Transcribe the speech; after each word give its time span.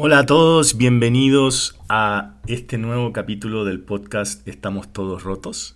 Hola 0.00 0.20
a 0.20 0.26
todos, 0.26 0.76
bienvenidos 0.76 1.74
a 1.88 2.36
este 2.46 2.78
nuevo 2.78 3.12
capítulo 3.12 3.64
del 3.64 3.80
podcast 3.80 4.46
Estamos 4.46 4.92
Todos 4.92 5.24
Rotos. 5.24 5.74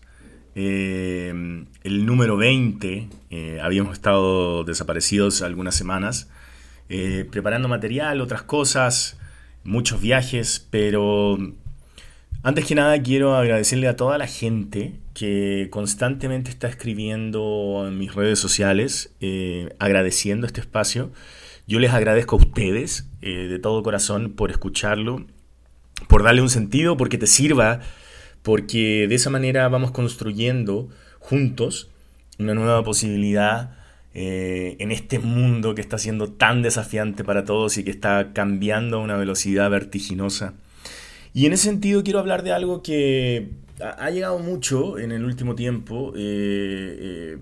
Eh, 0.55 1.65
el 1.83 2.07
número 2.07 2.37
20, 2.37 3.08
eh, 3.31 3.58
habíamos 3.61 3.95
estado 3.95 4.63
desaparecidos 4.63 5.43
algunas 5.43 5.75
semanas, 5.75 6.31
eh, 6.89 7.27
preparando 7.33 7.67
material, 7.67 8.21
otras 8.21 8.45
cosas, 8.45 9.19
muchos 9.64 10.00
viajes, 10.00 10.68
pero 10.70 11.36
antes 12.45 12.64
que 12.64 12.77
nada 12.77 13.02
quiero 13.02 13.34
agradecerle 13.34 13.89
a 13.89 13.96
toda 13.96 14.18
la 14.18 14.29
gente 14.29 15.00
que 15.14 15.66
constantemente 15.73 16.48
está 16.48 16.68
escribiendo 16.68 17.86
en 17.89 17.98
mis 17.98 18.14
redes 18.14 18.39
sociales, 18.39 19.16
agradeciendo 19.80 20.46
este 20.46 20.61
espacio. 20.61 21.11
Yo 21.67 21.79
les 21.79 21.93
agradezco 21.93 22.37
a 22.37 22.39
ustedes 22.41 23.09
eh, 23.21 23.47
de 23.49 23.59
todo 23.59 23.83
corazón 23.83 24.33
por 24.33 24.51
escucharlo, 24.51 25.27
por 26.09 26.23
darle 26.23 26.43
un 26.43 26.50
sentido, 26.50 26.96
porque 26.96 27.19
te 27.19 27.27
sirva, 27.27 27.81
porque 28.43 29.07
de 29.09 29.14
esa 29.14 29.31
manera 29.31 29.69
vamos 29.69 29.93
construyendo 29.93 30.89
juntos 31.21 31.89
una 32.38 32.55
nueva 32.55 32.83
posibilidad 32.83 33.77
eh, 34.14 34.77
en 34.80 34.91
este 34.92 35.19
mundo 35.19 35.74
que 35.74 35.80
está 35.80 35.96
siendo 35.96 36.33
tan 36.33 36.62
desafiante 36.62 37.24
para 37.24 37.45
todos 37.45 37.78
y 37.78 37.84
que 37.84 37.91
está 37.91 38.33
cambiando 38.33 38.98
a 38.98 39.00
una 39.00 39.16
velocidad 39.16 39.70
vertiginosa. 39.70 40.55
Y 41.33 41.47
en 41.47 41.52
ese 41.52 41.64
sentido 41.64 42.02
quiero 42.02 42.19
hablar 42.19 42.42
de 42.42 42.52
algo 42.52 42.83
que 42.83 43.50
ha 43.80 44.10
llegado 44.10 44.38
mucho 44.38 44.98
en 44.98 45.12
el 45.12 45.24
último 45.24 45.55
tiempo. 45.55 46.12
Eh, 46.16 47.38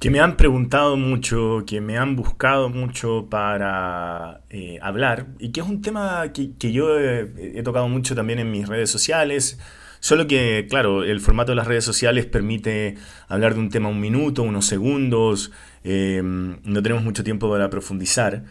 que 0.00 0.10
me 0.10 0.18
han 0.18 0.38
preguntado 0.38 0.96
mucho, 0.96 1.64
que 1.66 1.82
me 1.82 1.98
han 1.98 2.16
buscado 2.16 2.70
mucho 2.70 3.28
para 3.30 4.40
eh, 4.48 4.78
hablar 4.80 5.26
y 5.38 5.52
que 5.52 5.60
es 5.60 5.66
un 5.66 5.82
tema 5.82 6.32
que, 6.32 6.72
yo 6.72 6.98
he, 6.98 7.62
tocado 7.62 7.86
mucho 7.86 8.14
también 8.14 8.38
en 8.38 8.50
mis 8.50 8.66
redes 8.66 8.90
sociales. 8.90 9.60
Solo 10.00 10.26
que, 10.26 10.66
claro, 10.70 11.04
el 11.04 11.20
formato 11.20 11.52
de 11.52 11.56
las 11.56 11.66
redes 11.66 11.84
sociales 11.84 12.24
permite 12.24 12.96
hablar 13.28 13.52
de 13.52 13.60
un 13.60 13.68
tema 13.68 13.90
un 13.90 14.00
minuto, 14.00 14.42
unos 14.42 14.64
segundos, 14.64 15.52
eh, 15.84 16.22
no 16.24 16.82
tenemos 16.82 17.04
mucho 17.04 17.22
tiempo 17.22 17.50
para 17.50 17.68
profundizar. 17.68 18.44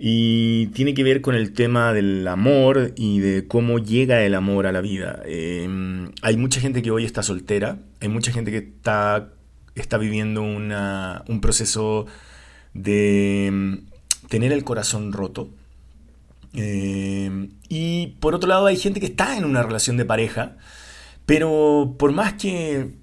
Y 0.00 0.66
tiene 0.74 0.92
que 0.92 1.04
ver 1.04 1.20
con 1.20 1.36
el 1.36 1.52
tema 1.52 1.92
del 1.92 2.26
amor 2.26 2.92
y 2.96 3.20
de 3.20 3.46
cómo 3.46 3.78
llega 3.78 4.24
el 4.24 4.34
amor 4.34 4.66
a 4.66 4.72
la 4.72 4.80
vida. 4.80 5.22
Eh, 5.24 5.68
hay 6.20 6.36
mucha 6.36 6.60
gente 6.60 6.82
que 6.82 6.90
hoy 6.90 7.04
está 7.04 7.22
soltera, 7.22 7.78
hay 8.00 8.08
mucha 8.08 8.32
gente 8.32 8.50
que 8.50 8.58
está 8.58 9.35
está 9.76 9.98
viviendo 9.98 10.42
un 10.42 11.40
proceso 11.40 12.06
de 12.74 13.50
mm, 13.52 14.28
tener 14.28 14.52
el 14.52 14.64
corazón 14.64 15.12
roto. 15.12 15.50
Eh, 16.54 17.50
y 17.68 18.08
por 18.20 18.34
otro 18.34 18.48
lado 18.48 18.66
hay 18.66 18.76
gente 18.76 19.00
que 19.00 19.06
está 19.06 19.36
en 19.36 19.44
una 19.44 19.62
relación 19.62 19.96
de 19.96 20.04
pareja, 20.04 20.56
pero 21.26 21.94
por 21.98 22.12
más 22.12 22.34
que 22.34 22.94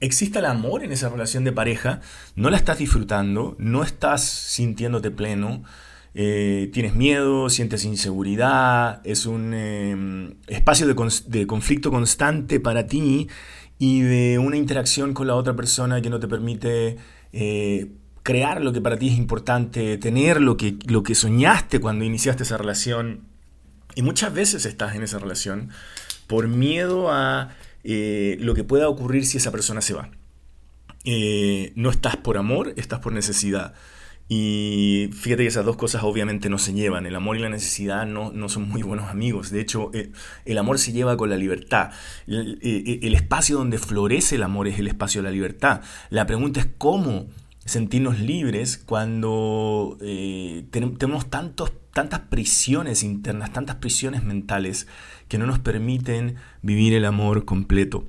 exista 0.00 0.38
el 0.38 0.46
amor 0.46 0.84
en 0.84 0.92
esa 0.92 1.08
relación 1.08 1.44
de 1.44 1.52
pareja, 1.52 2.00
no 2.34 2.50
la 2.50 2.56
estás 2.56 2.78
disfrutando, 2.78 3.56
no 3.58 3.82
estás 3.82 4.24
sintiéndote 4.24 5.10
pleno, 5.10 5.64
eh, 6.14 6.70
tienes 6.72 6.94
miedo, 6.94 7.50
sientes 7.50 7.84
inseguridad, 7.84 9.00
es 9.04 9.26
un 9.26 9.52
eh, 9.54 10.36
espacio 10.46 10.86
de, 10.86 10.94
de 11.26 11.46
conflicto 11.46 11.90
constante 11.90 12.60
para 12.60 12.86
ti 12.86 13.28
y 13.84 14.00
de 14.00 14.38
una 14.38 14.56
interacción 14.56 15.12
con 15.12 15.26
la 15.26 15.34
otra 15.34 15.54
persona 15.54 16.00
que 16.00 16.08
no 16.08 16.18
te 16.18 16.26
permite 16.26 16.96
eh, 17.34 17.92
crear 18.22 18.62
lo 18.62 18.72
que 18.72 18.80
para 18.80 18.98
ti 18.98 19.08
es 19.08 19.18
importante, 19.18 19.98
tener 19.98 20.40
lo 20.40 20.56
que, 20.56 20.78
lo 20.86 21.02
que 21.02 21.14
soñaste 21.14 21.80
cuando 21.80 22.06
iniciaste 22.06 22.44
esa 22.44 22.56
relación. 22.56 23.28
Y 23.94 24.00
muchas 24.00 24.32
veces 24.32 24.64
estás 24.64 24.94
en 24.94 25.02
esa 25.02 25.18
relación 25.18 25.68
por 26.28 26.48
miedo 26.48 27.12
a 27.12 27.50
eh, 27.82 28.38
lo 28.40 28.54
que 28.54 28.64
pueda 28.64 28.88
ocurrir 28.88 29.26
si 29.26 29.36
esa 29.36 29.52
persona 29.52 29.82
se 29.82 29.92
va. 29.92 30.08
Eh, 31.04 31.74
no 31.76 31.90
estás 31.90 32.16
por 32.16 32.38
amor, 32.38 32.72
estás 32.76 33.00
por 33.00 33.12
necesidad. 33.12 33.74
Y 34.26 35.10
fíjate 35.12 35.42
que 35.42 35.48
esas 35.48 35.66
dos 35.66 35.76
cosas 35.76 36.02
obviamente 36.02 36.48
no 36.48 36.58
se 36.58 36.72
llevan. 36.72 37.04
El 37.06 37.14
amor 37.14 37.36
y 37.36 37.40
la 37.40 37.50
necesidad 37.50 38.06
no, 38.06 38.48
son 38.48 38.68
muy 38.68 38.82
buenos 38.82 39.10
amigos. 39.10 39.50
De 39.50 39.60
hecho, 39.60 39.90
eh, 39.92 40.12
el 40.46 40.56
amor 40.58 40.78
se 40.78 40.92
lleva 40.92 41.16
con 41.16 41.28
la 41.28 41.36
libertad. 41.36 41.90
Eh, 42.26 42.56
eh, 42.62 43.00
el, 43.02 43.14
espacio 43.14 43.58
donde 43.58 43.78
florece 43.78 44.36
el 44.36 44.42
amor 44.42 44.66
es 44.66 44.78
el 44.78 44.88
espacio 44.88 45.20
de 45.20 45.28
la 45.28 45.32
libertad. 45.32 45.82
La 46.08 46.26
pregunta 46.26 46.60
es 46.60 46.68
cómo 46.78 47.26
sentirnos 47.66 48.18
libres 48.18 48.78
cuando 48.78 49.96
tenemos 50.00 51.30
tantos, 51.30 51.72
tantas 51.92 52.20
prisiones 52.20 53.02
internas, 53.02 53.52
tantas 53.52 53.76
prisiones 53.76 54.22
mentales 54.22 54.86
que 55.28 55.38
no 55.38 55.46
nos 55.46 55.58
permiten 55.58 56.36
vivir 56.62 56.94
el 56.94 57.04
amor 57.04 57.44
completo. 57.44 58.04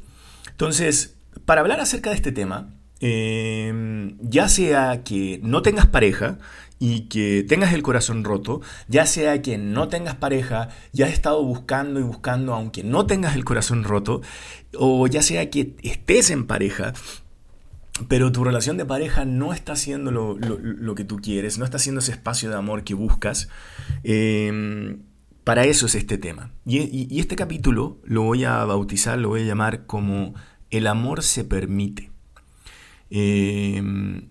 Entonces, 0.49 1.15
para 1.45 1.61
hablar 1.61 1.79
acerca 1.79 2.09
de 2.09 2.17
este 2.17 2.31
tema, 2.31 2.69
Em, 3.01 4.17
ya 4.21 4.47
sea 4.47 5.03
que 5.03 5.39
no 5.43 5.61
tengas 5.61 5.85
pareja 5.85 6.37
y 6.79 7.01
que 7.01 7.45
tengas 7.47 7.73
el 7.73 7.83
corazón 7.83 8.23
roto, 8.23 8.61
ya 8.87 9.05
sea 9.05 9.41
que 9.41 9.57
no 9.57 9.87
tengas 9.89 10.15
pareja, 10.15 10.69
ya 10.93 11.05
has 11.05 11.13
estado 11.13 11.43
buscando 11.43 11.99
y 11.99 12.03
buscando 12.03 12.53
aunque 12.53 12.83
no 12.83 13.05
tengas 13.05 13.35
el 13.35 13.45
corazón 13.45 13.83
roto, 13.83 14.21
o 14.77 15.07
ya 15.07 15.21
sea 15.21 15.49
que 15.49 15.75
estés 15.83 16.29
en 16.29 16.47
pareja, 16.47 16.93
pero 18.07 18.31
tu 18.31 18.43
relación 18.43 18.77
de 18.77 18.85
pareja 18.85 19.25
no 19.25 19.53
está 19.53 19.73
haciendo 19.73 20.11
lo, 20.11 20.95
que 20.95 21.05
tú 21.05 21.17
quieres, 21.17 21.57
no 21.57 21.65
está 21.65 21.77
haciendo 21.77 21.99
ese 21.99 22.11
espacio 22.11 22.49
de 22.49 22.57
amor 22.57 22.83
que 22.83 22.93
buscas. 22.93 23.49
Em, 24.03 25.03
para 25.43 25.65
eso 25.65 25.85
es 25.85 25.95
este 25.95 26.17
tema. 26.17 26.51
y 26.65 27.19
este 27.19 27.35
capítulo 27.35 27.99
lo 28.03 28.23
voy 28.23 28.45
a 28.45 28.63
bautizar, 28.65 29.17
lo 29.19 29.29
voy 29.29 29.41
a 29.43 29.45
llamar 29.45 29.85
como 29.85 30.33
El 30.71 30.87
amor 30.87 31.23
se 31.23 31.43
permite. 31.45 32.14
Em, 33.09 34.29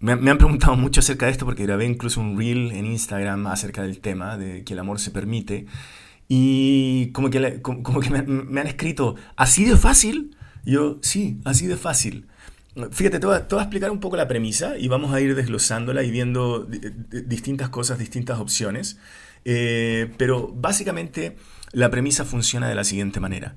me, 0.00 0.12
han 0.12 0.38
preguntado 0.38 0.76
mucho 0.76 1.00
acerca 1.00 1.26
de 1.26 1.32
esto 1.32 1.44
porque 1.44 1.64
grabé 1.64 1.86
incluso 1.86 2.20
un 2.20 2.38
reel 2.38 2.72
en 2.72 2.86
Instagram 2.86 3.46
acerca 3.46 3.82
del 3.82 4.00
tema, 4.00 4.36
de 4.36 4.64
que 4.64 4.74
el 4.74 4.78
amor 4.78 5.00
se 5.00 5.10
permite. 5.10 5.66
Y 6.28 7.10
como 7.12 7.30
que, 7.30 7.60
como, 7.62 8.00
que 8.00 8.10
me, 8.10 8.60
han 8.60 8.66
escrito, 8.66 9.16
¿así 9.36 9.64
de 9.64 9.76
fácil? 9.76 10.36
yo, 10.64 10.98
sí, 11.02 11.40
así 11.44 11.66
de 11.66 11.76
fácil. 11.76 12.26
Fíjate, 12.90 13.20
te 13.20 13.26
voy, 13.26 13.36
a, 13.36 13.38
explicar 13.38 13.90
un 13.90 14.00
poco 14.00 14.16
la 14.16 14.26
premisa 14.26 14.76
y 14.78 14.88
vamos 14.88 15.14
a 15.14 15.20
ir 15.20 15.36
desglosándola 15.36 16.02
y 16.02 16.10
viendo 16.10 16.64
distintas 16.64 17.68
cosas, 17.68 17.98
distintas 17.98 18.40
opciones. 18.40 18.98
Eh, 19.44 20.10
pero 20.16 20.48
básicamente 20.48 21.36
la 21.72 21.90
premisa 21.90 22.24
funciona 22.24 22.68
de 22.68 22.74
la 22.74 22.84
siguiente 22.84 23.20
manera. 23.20 23.56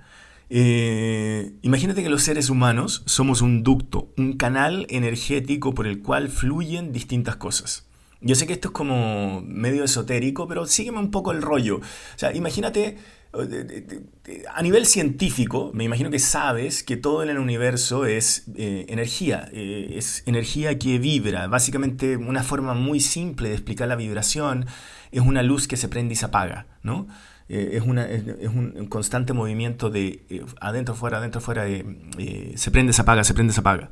Eh, 0.49 1.53
imagínate 1.61 2.03
que 2.03 2.09
los 2.09 2.23
seres 2.23 2.49
humanos 2.49 3.03
somos 3.05 3.41
un 3.41 3.63
ducto, 3.63 4.13
un 4.17 4.33
canal 4.33 4.87
energético 4.89 5.73
por 5.73 5.87
el 5.87 6.01
cual 6.01 6.29
fluyen 6.29 6.93
distintas 6.93 7.35
cosas. 7.35 7.85
Yo 8.21 8.33
sé 8.35 8.47
que 8.47 8.53
esto 8.53 8.69
es 8.69 8.73
como 8.73 9.41
medio 9.41 9.83
esotérico, 9.83 10.47
pero 10.47 10.65
sígueme 10.65 10.99
un 10.99 11.11
poco 11.11 11.31
el 11.31 11.41
rollo. 11.41 11.77
O 11.77 11.81
sea, 12.15 12.33
imagínate, 12.33 12.97
eh, 13.37 14.03
a 14.51 14.61
nivel 14.63 14.87
científico, 14.87 15.71
me 15.73 15.83
imagino 15.83 16.09
que 16.09 16.17
sabes 16.17 16.81
que 16.81 16.97
todo 16.97 17.21
en 17.21 17.29
el 17.29 17.37
universo 17.37 18.05
es 18.05 18.45
eh, 18.55 18.85
energía, 18.89 19.49
es 19.53 20.23
energía 20.25 20.79
que 20.79 20.97
vibra. 20.97 21.47
Básicamente, 21.47 22.17
una 22.17 22.41
forma 22.41 22.73
muy 22.73 23.01
simple 23.01 23.49
de 23.49 23.55
explicar 23.55 23.87
la 23.87 23.95
vibración 23.95 24.65
es 25.11 25.21
una 25.21 25.43
luz 25.43 25.67
que 25.67 25.77
se 25.77 25.87
prende 25.87 26.13
y 26.13 26.17
se 26.17 26.25
apaga, 26.25 26.65
¿no? 26.81 27.07
Eh, 27.49 27.71
es, 27.73 27.83
una, 27.83 28.05
es, 28.05 28.49
un 28.49 28.87
constante 28.87 29.31
movimiento 29.33 29.89
de 29.89 30.25
eh, 30.29 30.45
adentro, 30.59 30.95
fuera, 30.95 31.19
adentro, 31.19 31.39
fuera, 31.39 31.67
eh, 31.67 32.53
se 32.55 32.71
prende, 32.71 32.91
se 32.91 33.01
apaga, 33.01 33.23
se 33.23 33.33
prende, 33.33 33.53
se 33.53 33.61
apaga. 33.61 33.89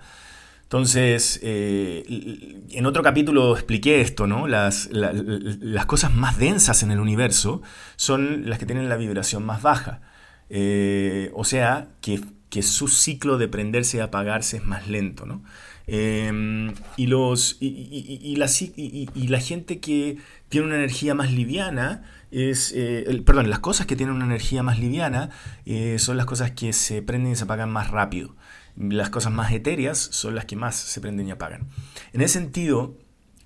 Entonces, 0.63 1.39
en 1.43 2.85
otro 2.87 3.03
capítulo 3.03 3.53
expliqué 3.53 4.01
esto, 4.01 4.25
¿no? 4.25 4.47
Las, 4.47 4.89
las, 4.91 5.85
cosas 5.85 6.11
más 6.11 6.39
densas 6.39 6.81
en 6.81 6.89
el 6.89 6.99
universo 6.99 7.61
son 7.97 8.49
las 8.49 8.57
que 8.57 8.65
tienen 8.65 8.89
la 8.89 8.97
vibración 8.97 9.45
más 9.45 9.61
baja. 9.61 10.01
o 10.49 11.43
sea, 11.43 11.89
que, 12.01 12.19
que, 12.55 12.61
su 12.61 12.87
ciclo 12.87 13.37
de 13.37 13.47
prenderse 13.47 13.97
y 13.97 13.99
apagarse 13.99 14.57
es 14.57 14.65
más 14.65 14.87
lento, 14.87 15.25
¿no? 15.25 15.43
y, 15.87 17.07
los, 17.07 17.57
y, 17.59 18.35
la, 18.37 18.47
y, 18.75 19.27
la, 19.27 19.39
gente 19.39 19.79
que 19.79 20.17
tiene 20.49 20.67
una 20.67 20.77
energía 20.77 21.13
más 21.13 21.31
liviana 21.31 22.03
es, 22.31 22.73
eh, 22.75 23.21
perdón, 23.25 23.49
las 23.49 23.59
cosas 23.59 23.85
que 23.85 23.95
tienen 23.95 24.15
una 24.15 24.25
energía 24.25 24.63
más 24.63 24.79
liviana 24.79 25.29
eh, 25.65 25.97
son 25.99 26.17
las 26.17 26.25
cosas 26.25 26.51
que 26.51 26.73
se 26.73 27.01
prenden 27.01 27.33
y 27.33 27.35
se 27.35 27.43
apagan 27.43 27.69
más 27.69 27.91
rápido. 27.91 28.35
Las 28.77 29.09
cosas 29.09 29.31
más 29.31 29.51
etéreas 29.51 29.99
son 29.99 30.33
las 30.33 30.45
que 30.45 30.55
más 30.55 30.75
se 30.75 31.01
prenden 31.01 31.27
y 31.27 31.31
apagan. 31.31 31.67
En 32.13 32.21
ese 32.21 32.39
sentido, 32.39 32.97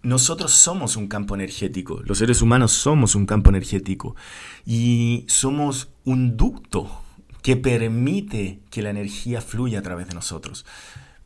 nosotros 0.02 0.54
somos 0.54 0.96
un 0.96 1.08
campo 1.08 1.36
energético, 1.36 2.02
los 2.06 2.20
seres 2.20 2.42
humanos 2.42 2.72
somos 2.72 3.16
un 3.16 3.26
campo 3.26 3.50
energético 3.50 4.16
y 4.66 5.26
somos 5.28 5.90
un 6.06 6.38
ducto 6.38 6.90
que 7.50 7.58
permite 7.58 8.60
que 8.70 8.84
la 8.84 8.92
energía 8.92 9.42
fluya 9.42 9.80
a 9.80 9.82
través 9.82 10.08
de 10.08 10.14
nosotros. 10.14 10.68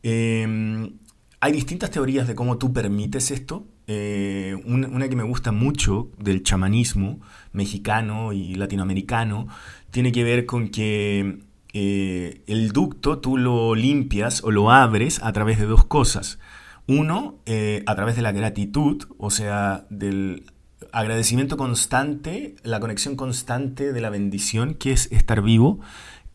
Em, 0.02 0.92
hay 1.38 1.52
distintas 1.52 1.90
teorías 1.90 2.26
de 2.26 2.34
cómo 2.34 2.56
tú 2.56 2.72
permites 2.72 3.30
esto, 3.30 3.66
eh, 3.86 4.56
una, 4.64 5.06
que 5.10 5.16
me 5.16 5.22
gusta 5.22 5.52
mucho 5.52 6.08
del 6.18 6.42
chamanismo 6.42 7.20
mexicano 7.52 8.32
y 8.32 8.54
latinoamericano, 8.54 9.48
tiene 9.90 10.12
que 10.12 10.24
ver 10.24 10.46
con 10.46 10.70
que 10.70 11.40
eh, 11.74 12.40
el 12.46 12.72
ducto 12.72 13.18
tú 13.18 13.36
lo 13.36 13.74
limpias 13.74 14.42
o 14.44 14.50
lo 14.50 14.70
abres 14.70 15.22
a 15.22 15.30
través 15.34 15.58
de 15.58 15.66
dos 15.66 15.84
cosas. 15.84 16.38
Uno, 16.86 17.34
eh, 17.44 17.82
a 17.84 17.94
través 17.96 18.16
de 18.16 18.22
la 18.22 18.32
gratitud, 18.32 19.04
o 19.18 19.28
sea, 19.28 19.86
del 19.90 20.44
agradecimiento 20.90 21.58
constante, 21.58 22.54
la 22.62 22.80
conexión 22.80 23.14
constante 23.14 23.92
de 23.92 24.00
la 24.00 24.08
bendición 24.08 24.72
que 24.72 24.92
es 24.92 25.12
estar 25.12 25.42
vivo 25.42 25.80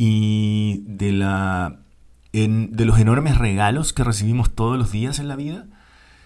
y 0.01 0.81
de, 0.87 1.11
la, 1.11 1.81
de 2.31 2.85
los 2.85 2.97
enormes 2.99 3.37
regalos 3.37 3.91
que 3.91 4.05
recibimos 4.05 4.55
todos 4.55 4.77
los 4.77 4.91
días 4.91 5.19
en 5.19 5.27
la 5.27 5.35
vida. 5.35 5.67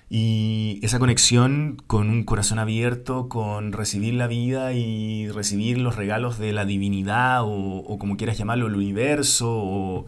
Y 0.10 0.80
esa 0.84 1.00
conexión 1.00 1.82
con 1.88 2.10
un 2.10 2.24
corazón 2.24 2.60
abierto, 2.60 3.28
con 3.30 3.74
recibir 3.74 4.14
la 4.14 4.28
vida 4.28 4.74
y 4.74 5.28
recibir 5.30 5.80
los 5.80 5.96
regalos 5.96 6.38
de 6.38 6.54
la 6.54 6.66
divinidad 6.66 7.42
o, 7.44 7.98
como 8.00 8.16
quieras 8.16 8.38
llamarlo, 8.38 8.68
el 8.68 8.76
universo 8.76 9.50
o, 9.52 10.06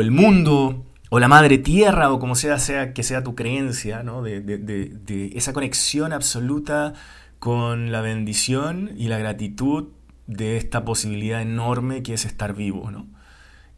el 0.00 0.10
mundo 0.10 0.84
o 1.08 1.18
la 1.18 1.28
madre 1.28 1.56
tierra 1.56 2.12
o 2.12 2.18
como 2.18 2.34
sea, 2.34 2.58
sea 2.58 2.92
que 2.92 3.02
sea 3.02 3.22
tu 3.24 3.34
creencia, 3.34 4.02
¿no? 4.02 4.22
de, 4.22 4.40
de 4.40 5.30
esa 5.34 5.54
conexión 5.54 6.12
absoluta 6.12 6.92
con 7.38 7.90
la 7.90 8.02
bendición 8.02 8.90
y 8.98 9.08
la 9.08 9.16
gratitud 9.16 9.88
de 10.34 10.56
esta 10.56 10.84
posibilidad 10.84 11.42
enorme 11.42 12.02
que 12.02 12.14
es 12.14 12.24
estar 12.24 12.54
vivo, 12.54 12.90
¿no? 12.90 13.06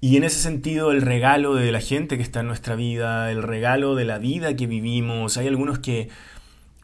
Y 0.01 0.19
en 0.19 0.25
ese 0.25 0.39
sentido, 0.39 0.93
el 0.93 1.01
regalo 1.01 1.55
de 1.55 1.73
la 1.73 1.81
gente 1.81 2.19
que 2.19 2.23
está 2.23 2.41
en 2.41 2.47
nuestra 2.49 2.77
vida, 2.77 3.31
el 3.31 3.43
regalo 3.43 3.95
de 3.95 4.05
la 4.05 4.19
vida 4.19 4.55
que 4.55 4.67
vivimos, 4.67 5.39
hay 5.39 5.49
algunos 5.49 5.79
que 5.79 6.11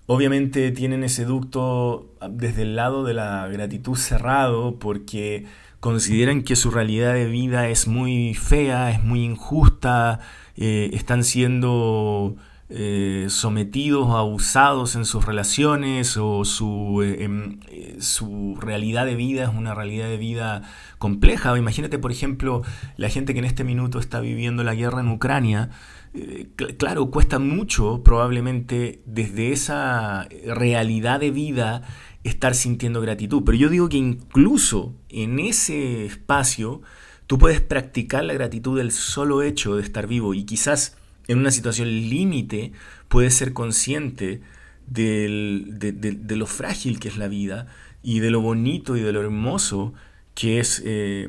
obviamente 0.06 0.70
tienen 0.70 1.04
ese 1.04 1.24
ducto 1.26 2.14
desde 2.30 2.62
el 2.62 2.76
lado 2.76 3.04
de 3.04 3.14
la 3.14 3.46
gratitud 3.48 3.94
cerrado 3.94 4.78
porque 4.78 5.44
consideran 5.80 6.42
que 6.42 6.56
su 6.56 6.70
realidad 6.70 7.14
de 7.14 7.26
vida 7.26 7.68
es 7.68 7.86
muy 7.86 8.34
fea, 8.34 8.90
es 8.90 9.04
muy 9.04 9.22
injusta, 9.22 10.20
eh, 10.56 10.90
están 10.94 11.22
siendo 11.22 12.36
eh, 12.70 13.26
sometidos 13.28 14.06
o 14.06 14.16
abusados 14.16 14.94
en 14.94 15.04
sus 15.04 15.26
relaciones 15.26 16.16
o 16.16 16.44
su, 16.44 17.02
eh, 17.02 17.24
em, 17.24 17.60
su, 18.00 18.56
realidad 18.60 19.06
de 19.06 19.14
vida 19.14 19.44
es 19.44 19.50
una 19.50 19.74
realidad 19.74 20.08
de 20.08 20.16
vida 20.16 20.62
compleja. 20.98 21.56
Imagínate, 21.56 21.98
por 21.98 22.12
ejemplo, 22.12 22.62
la 22.96 23.08
gente 23.08 23.32
que 23.32 23.38
en 23.38 23.44
este 23.44 23.64
minuto 23.64 23.98
está 23.98 24.20
viviendo 24.20 24.64
la 24.64 24.74
guerra 24.74 25.00
en 25.00 25.08
Ucrania. 25.08 25.70
claro, 26.78 27.10
cuesta 27.10 27.38
mucho 27.38 28.02
probablemente 28.02 29.02
desde 29.06 29.52
esa 29.52 30.28
realidad 30.46 31.20
de 31.20 31.30
vida 31.30 31.82
estar 32.24 32.54
sintiendo 32.54 33.00
gratitud. 33.00 33.42
Pero 33.44 33.56
yo 33.56 33.68
digo 33.68 33.88
que 33.88 33.96
incluso 33.96 34.94
en 35.08 35.38
ese 35.38 36.04
espacio 36.04 36.82
tú 37.26 37.38
puedes 37.38 37.60
practicar 37.60 38.24
la 38.24 38.34
gratitud 38.34 38.78
del 38.78 38.90
solo 38.90 39.42
hecho 39.42 39.76
de 39.76 39.82
estar 39.82 40.06
vivo 40.06 40.34
y 40.34 40.44
quizás 40.44 40.96
en 41.28 41.38
una 41.38 41.50
situación 41.52 41.88
límite 41.88 42.72
puedes 43.08 43.34
ser 43.34 43.52
consciente 43.52 44.40
de, 44.88 46.26
lo 46.28 46.46
frágil 46.46 46.98
que 46.98 47.08
es 47.08 47.16
la 47.16 47.28
vida 47.28 47.68
y 48.02 48.20
de 48.20 48.30
lo 48.30 48.40
bonito 48.40 48.96
y 48.96 49.00
de 49.00 49.12
lo 49.12 49.20
hermoso 49.20 49.92
que 50.34 50.58
es 50.60 50.82
eh, 50.84 51.28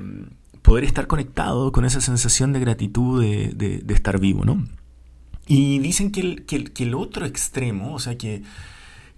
poder 0.61 0.83
estar 0.83 1.07
conectado 1.07 1.71
con 1.71 1.85
esa 1.85 2.01
sensación 2.01 2.53
de 2.53 2.59
gratitud 2.59 3.21
de, 3.21 3.83
estar 3.89 4.19
vivo, 4.19 4.45
¿no? 4.45 4.65
Y 5.47 5.79
dicen 5.79 6.11
que 6.11 6.21
el, 6.21 6.43
que 6.45 6.83
el, 6.83 6.93
otro 6.93 7.25
extremo, 7.25 7.95
o 7.95 7.99
sea, 7.99 8.17
que, 8.17 8.43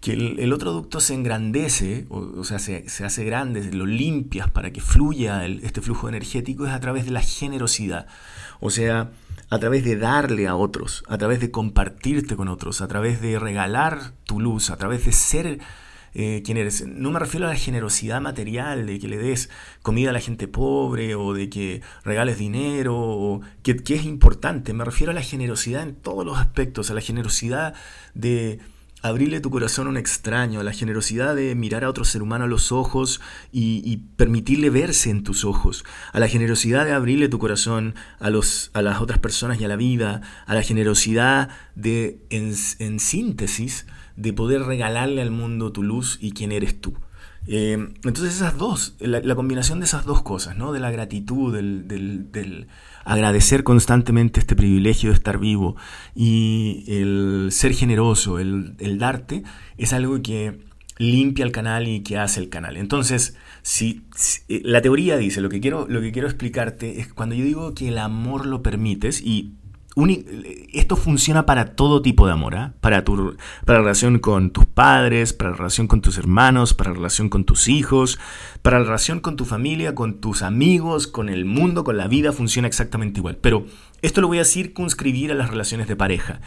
el, 0.05 0.51
otro 0.51 0.71
ducto 0.71 0.99
se 0.99 1.13
engrandece, 1.13 2.07
o, 2.09 2.43
sea, 2.43 2.59
se, 2.59 2.85
hace 3.05 3.23
grande, 3.23 3.71
lo 3.71 3.85
limpias 3.85 4.49
para 4.49 4.71
que 4.71 4.81
fluya 4.81 5.45
este 5.45 5.81
flujo 5.81 6.09
energético, 6.09 6.65
es 6.65 6.71
a 6.71 6.79
través 6.79 7.05
de 7.05 7.11
la 7.11 7.21
generosidad. 7.21 8.07
O 8.59 8.69
sea, 8.69 9.11
a 9.49 9.59
través 9.59 9.83
de 9.83 9.97
darle 9.97 10.47
a 10.47 10.55
otros, 10.55 11.03
a 11.07 11.17
través 11.17 11.39
de 11.39 11.51
compartirte 11.51 12.35
con 12.35 12.47
otros, 12.47 12.81
a 12.81 12.87
través 12.87 13.21
de 13.21 13.37
regalar 13.37 14.13
tu 14.23 14.39
luz, 14.39 14.71
a 14.71 14.77
través 14.77 15.05
de 15.05 15.11
ser 15.11 15.59
eh, 16.13 16.41
quien 16.45 16.57
eres. 16.57 16.85
No 16.87 17.11
me 17.11 17.19
refiero 17.19 17.47
a 17.47 17.49
la 17.49 17.55
generosidad 17.55 18.21
material, 18.21 18.85
de 18.85 18.99
que 18.99 19.07
le 19.07 19.17
des 19.17 19.49
comida 19.81 20.11
a 20.11 20.13
la 20.13 20.19
gente 20.19 20.47
pobre 20.47 21.15
o 21.15 21.33
de 21.33 21.49
que 21.49 21.81
regales 22.03 22.37
dinero, 22.37 22.95
o 22.95 23.41
que, 23.63 23.81
es 23.87 24.05
importante. 24.05 24.73
Me 24.73 24.85
refiero 24.85 25.11
a 25.11 25.15
la 25.15 25.21
generosidad 25.21 25.83
en 25.83 25.95
todos 25.95 26.25
los 26.25 26.37
aspectos, 26.37 26.91
a 26.91 26.93
la 26.93 27.01
generosidad 27.01 27.73
de 28.13 28.59
abrirle 29.03 29.41
tu 29.41 29.51
corazón 29.51 29.87
a 29.87 29.89
un 29.89 29.97
extraño, 29.97 30.63
la 30.63 30.71
generosidad 30.71 31.35
de 31.35 31.53
mirar 31.55 31.83
a 31.83 31.89
otro 31.89 32.05
ser 32.05 32.21
humano 32.21 32.45
a 32.45 32.47
los 32.47 32.71
ojos 32.71 33.19
y, 33.51 33.97
permitirle 34.15 34.69
verse 34.69 35.09
en 35.09 35.23
tus 35.23 35.43
ojos, 35.43 35.83
a 36.13 36.19
la 36.19 36.29
generosidad 36.29 36.85
de 36.85 36.93
abrirle 36.93 37.27
tu 37.27 37.37
corazón 37.37 37.95
a, 38.19 38.29
los, 38.29 38.71
a 38.73 38.81
las 38.81 39.01
otras 39.01 39.19
personas 39.19 39.59
y 39.59 39.65
a 39.65 39.67
la 39.67 39.75
vida, 39.75 40.21
a 40.45 40.55
la 40.55 40.63
generosidad 40.63 41.49
de, 41.75 42.21
en, 42.29 42.99
síntesis, 42.99 43.85
de 44.15 44.33
poder 44.33 44.63
regalarle 44.63 45.21
al 45.21 45.31
mundo 45.31 45.71
tu 45.71 45.83
luz 45.83 46.17
y 46.21 46.31
quién 46.31 46.51
eres 46.51 46.79
tú. 46.79 46.93
Eh, 47.45 47.73
entonces 47.73 48.35
esas 48.35 48.57
dos, 48.57 48.95
la, 48.99 49.35
combinación 49.35 49.79
de 49.79 49.85
esas 49.85 50.05
dos 50.05 50.21
cosas, 50.21 50.57
¿no? 50.57 50.71
de 50.71 50.79
la 50.79 50.91
gratitud, 50.91 51.53
del, 51.53 51.87
del 52.31 52.67
agradecer 53.03 53.63
constantemente 53.63 54.39
este 54.39 54.55
privilegio 54.55 55.09
de 55.09 55.15
estar 55.15 55.39
vivo 55.39 55.75
y 56.15 56.85
el 56.87 57.49
ser 57.51 57.73
generoso, 57.73 58.39
el, 58.39 58.97
darte, 58.97 59.43
es 59.77 59.93
algo 59.93 60.21
que 60.21 60.59
limpia 60.97 61.43
el 61.43 61.51
canal 61.51 61.87
y 61.87 62.01
que 62.01 62.17
hace 62.17 62.39
el 62.39 62.49
canal. 62.49 62.77
Entonces, 62.77 63.35
si, 63.61 64.03
eh, 64.47 64.61
la 64.63 64.81
teoría 64.81 65.17
dice, 65.17 65.41
lo 65.41 65.49
que, 65.49 65.59
quiero, 65.59 65.87
lo 65.89 66.01
que 66.01 66.11
quiero 66.11 66.27
explicarte 66.27 66.99
es 66.99 67.13
cuando 67.13 67.35
yo 67.35 67.43
digo 67.43 67.73
que 67.73 67.89
el 67.89 67.97
amor 67.97 68.45
lo 68.45 68.61
permites, 68.61 69.21
y 69.21 69.53
esto 70.73 70.95
funciona 70.95 71.45
para 71.45 71.75
todo 71.75 72.01
tipo 72.01 72.25
de 72.25 72.33
amor, 72.33 72.55
¿ah? 72.55 72.73
para, 72.81 73.03
tu, 73.03 73.35
para 73.65 73.79
la 73.79 73.83
relación 73.83 74.19
con 74.19 74.49
tus 74.49 74.65
padres, 74.65 75.33
para 75.33 75.51
la 75.51 75.57
relación 75.57 75.87
con 75.87 76.01
tus 76.01 76.17
hermanos, 76.17 76.73
para 76.73 76.89
la 76.89 76.95
relación 76.95 77.29
con 77.29 77.43
tus 77.43 77.67
hijos, 77.67 78.19
para 78.63 78.79
la 78.79 78.85
relación 78.85 79.19
con 79.19 79.35
tu 79.35 79.45
familia, 79.45 79.93
con 79.93 80.19
tus 80.19 80.41
amigos, 80.41 81.07
con 81.07 81.29
el 81.29 81.45
mundo, 81.45 81.83
con 81.83 81.97
la 81.97 82.07
vida, 82.07 82.31
funciona 82.31 82.67
exactamente 82.67 83.19
igual. 83.19 83.37
Pero 83.37 83.65
esto 84.01 84.19
lo 84.19 84.27
voy 84.27 84.39
a 84.39 84.45
circunscribir 84.45 85.31
a 85.31 85.35
las 85.35 85.49
relaciones 85.49 85.87
de 85.87 85.95
pareja. 85.95 86.41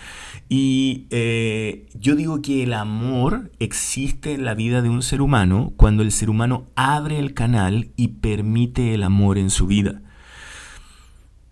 Y 0.48 1.06
eh, 1.10 1.86
yo 1.94 2.16
digo 2.16 2.42
que 2.42 2.64
el 2.64 2.72
amor 2.72 3.52
existe 3.60 4.34
en 4.34 4.44
la 4.44 4.54
vida 4.54 4.82
de 4.82 4.88
un 4.88 5.02
ser 5.02 5.20
humano 5.22 5.72
cuando 5.76 6.02
el 6.02 6.10
ser 6.10 6.30
humano 6.30 6.66
abre 6.74 7.18
el 7.18 7.32
canal 7.32 7.92
y 7.96 8.08
permite 8.08 8.92
el 8.92 9.04
amor 9.04 9.38
en 9.38 9.50
su 9.50 9.66
vida. 9.66 10.02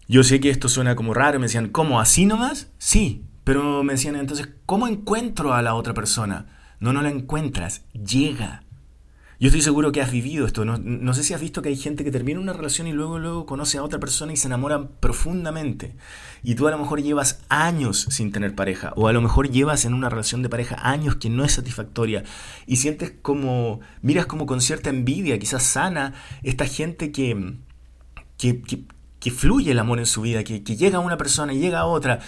Yo 0.07 0.23
sé 0.23 0.41
que 0.41 0.51
esto 0.51 0.69
suena 0.69 0.97
como 0.97 1.15
raro, 1.15 1.39
me 1.39 1.47
decían, 1.47 1.69
¿cómo? 1.69 2.01
¿Así 2.01 2.27
nomás? 2.27 2.71
Sí, 2.79 3.25
pero 3.45 3.83
me 3.83 3.95
decían 3.95 4.17
entonces, 4.17 4.49
¿cómo 4.67 4.87
encuentro 4.87 5.55
a 5.55 5.63
la 5.63 5.75
otra 5.75 5.95
persona? 5.95 6.47
No, 6.81 6.93
no 6.93 7.03
la 7.03 7.11
encuentras, 7.11 7.83
llega. 7.93 8.65
Yo 9.41 9.49
estoy 9.49 9.63
seguro 9.63 9.93
que 9.93 10.01
has 10.01 10.13
vivido 10.13 10.47
esto. 10.47 10.65
No, 10.65 11.15
sé 11.15 11.25
si 11.25 11.35
has 11.35 11.41
visto 11.41 11.61
que 11.61 11.69
hay 11.69 11.77
gente 11.77 12.05
que 12.05 12.11
termina 12.11 12.39
una 12.41 12.53
relación 12.53 12.87
y 12.87 12.93
luego, 12.93 13.19
luego 13.19 13.47
conoce 13.47 13.79
a 13.79 13.83
otra 13.83 13.99
persona 13.99 14.33
y 14.33 14.37
se 14.37 14.47
enamora 14.47 14.89
profundamente. 15.01 15.97
Y 16.43 16.55
tú 16.55 16.69
a 16.69 16.71
lo 16.71 16.79
mejor 16.79 17.03
llevas 17.03 17.43
años 17.49 18.07
sin 18.11 18.31
tener 18.31 18.55
pareja. 18.55 18.93
O 18.97 19.09
a 19.09 19.13
lo 19.13 19.21
mejor 19.21 19.51
llevas 19.51 19.85
en 19.85 19.93
una 19.93 20.09
relación 20.09 20.43
de 20.43 20.49
pareja 20.49 20.77
años 20.81 21.17
que 21.17 21.31
no 21.31 21.45
es 21.45 21.53
satisfactoria. 21.53 22.23
Y 22.67 22.77
sientes 22.77 23.13
como, 23.23 23.81
miras 24.03 24.27
como 24.27 24.47
con 24.47 24.61
cierta 24.61 24.91
envidia, 24.91 25.39
quizás 25.39 25.65
sana, 25.65 26.15
esta 26.43 26.67
gente 26.67 27.11
que, 27.11 27.57
que 28.39 28.85
fluye 29.31 29.73
el 29.73 29.79
amor 29.79 29.99
en 29.99 30.07
su 30.07 30.23
vida, 30.23 30.45
que, 30.45 30.61
llega 30.61 30.99
a 30.99 31.01
una 31.01 31.17
persona 31.17 31.53
y 31.53 31.59
llega 31.59 31.81
a 31.81 31.87
otra. 31.87 32.21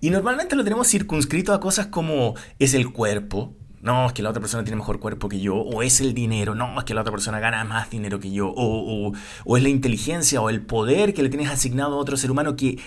Y 0.00 0.10
normalmente 0.10 0.56
lo 0.56 0.64
tenemos 0.64 0.88
circunscrito 0.88 1.52
a 1.52 1.60
cosas 1.60 1.86
como 1.86 2.34
es 2.58 2.74
el 2.74 2.92
cuerpo, 2.92 3.54
no, 3.80 4.06
es 4.06 4.12
que 4.12 4.22
la 4.22 4.30
otra 4.30 4.40
persona 4.40 4.62
tiene 4.62 4.76
mejor 4.76 5.00
cuerpo 5.00 5.28
que 5.28 5.40
yo, 5.40 5.56
o 5.56 5.82
es 5.82 6.00
el 6.00 6.14
dinero, 6.14 6.54
no, 6.54 6.78
es 6.78 6.84
que 6.84 6.94
la 6.94 7.00
otra 7.00 7.10
persona 7.10 7.40
gana 7.40 7.64
más 7.64 7.90
dinero 7.90 8.20
que 8.20 8.30
yo, 8.30 8.52
o, 8.54 9.12
es 9.56 9.62
la 9.62 9.68
inteligencia 9.68 10.40
o 10.40 10.50
el 10.50 10.60
poder 10.60 11.14
que 11.14 11.22
le 11.22 11.28
tienes 11.28 11.50
asignado 11.50 11.94
a 11.94 11.96
otro 11.96 12.16
ser 12.16 12.30
humano 12.30 12.54
que 12.54 12.78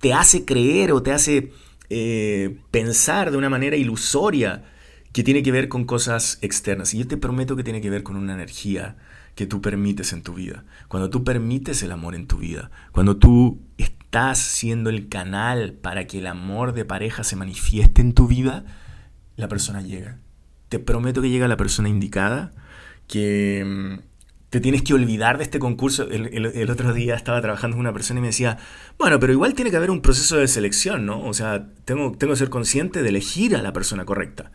te 0.00 0.12
hace 0.12 0.44
creer 0.44 0.92
o 0.92 1.02
te 1.02 1.12
hace 1.12 1.52
eh, 1.90 2.58
pensar 2.72 3.30
de 3.30 3.36
una 3.36 3.50
manera 3.50 3.76
ilusoria 3.76 4.64
que 5.12 5.22
tiene 5.22 5.42
que 5.42 5.52
ver 5.52 5.68
con 5.68 5.84
cosas 5.84 6.38
externas. 6.42 6.92
Y 6.94 6.98
yo 6.98 7.06
te 7.06 7.16
prometo 7.16 7.54
que 7.54 7.62
tiene 7.62 7.80
que 7.80 7.90
ver 7.90 8.02
con 8.02 8.16
una 8.16 8.34
energía 8.34 8.96
que 9.34 9.46
tú 9.46 9.60
permites 9.62 10.12
en 10.12 10.22
tu 10.22 10.34
vida, 10.34 10.64
cuando 10.88 11.10
tú 11.10 11.24
permites 11.24 11.82
el 11.82 11.92
amor 11.92 12.14
en 12.14 12.26
tu 12.26 12.38
vida, 12.38 12.70
cuando 12.92 13.16
tú 13.16 13.60
estás 13.78 14.38
siendo 14.38 14.90
el 14.90 15.08
canal 15.08 15.72
para 15.72 16.06
que 16.06 16.18
el 16.18 16.26
amor 16.26 16.74
de 16.74 16.84
pareja 16.84 17.24
se 17.24 17.36
manifieste 17.36 18.02
en 18.02 18.12
tu 18.12 18.28
vida, 18.28 18.64
la 19.36 19.48
persona 19.48 19.80
llega. 19.80 20.18
Te 20.68 20.78
prometo 20.78 21.22
que 21.22 21.30
llega 21.30 21.48
la 21.48 21.56
persona 21.56 21.88
indicada, 21.88 22.52
que 23.08 23.64
mm, 23.64 24.12
te 24.50 24.60
tienes 24.60 24.82
que 24.82 24.92
olvidar 24.92 25.38
de 25.38 25.44
este 25.44 25.58
concurso. 25.58 26.08
El, 26.10 26.70
otro 26.70 26.92
día 26.92 27.14
estaba 27.14 27.40
trabajando 27.40 27.76
con 27.76 27.80
una 27.80 27.92
persona 27.94 28.18
y 28.18 28.20
me 28.20 28.28
decía, 28.28 28.58
bueno, 28.98 29.18
pero 29.18 29.32
igual 29.32 29.54
tiene 29.54 29.70
que 29.70 29.78
haber 29.78 29.90
un 29.90 30.02
proceso 30.02 30.36
de 30.36 30.46
selección, 30.46 31.06
¿no? 31.06 31.24
O 31.24 31.32
sea, 31.32 31.68
tengo, 31.86 32.12
tengo 32.12 32.34
que 32.34 32.38
ser 32.38 32.50
consciente 32.50 33.02
de 33.02 33.08
elegir 33.08 33.56
a 33.56 33.62
la 33.62 33.72
persona 33.72 34.04
correcta. 34.04 34.52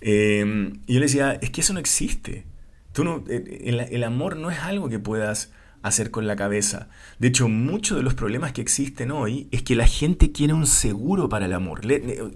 Eh, 0.00 0.72
y 0.86 0.94
yo 0.94 0.98
le 0.98 1.06
decía, 1.06 1.38
es 1.40 1.50
que 1.50 1.60
eso 1.60 1.72
no 1.72 1.78
existe. 1.78 2.44
Tú 2.92 3.04
no, 3.04 3.24
el, 3.28 3.80
el 3.80 4.04
amor 4.04 4.36
no 4.36 4.50
es 4.50 4.58
algo 4.60 4.88
que 4.88 4.98
puedas 4.98 5.50
hacer 5.82 6.10
con 6.10 6.26
la 6.26 6.36
cabeza. 6.36 6.88
De 7.18 7.28
hecho, 7.28 7.48
muchos 7.48 7.96
de 7.96 8.02
los 8.02 8.14
problemas 8.14 8.52
que 8.52 8.60
existen 8.60 9.10
hoy 9.10 9.48
es 9.50 9.62
que 9.62 9.74
la 9.74 9.86
gente 9.86 10.32
quiere 10.32 10.52
un 10.52 10.66
seguro 10.66 11.28
para 11.28 11.46
el 11.46 11.52
amor. 11.52 11.80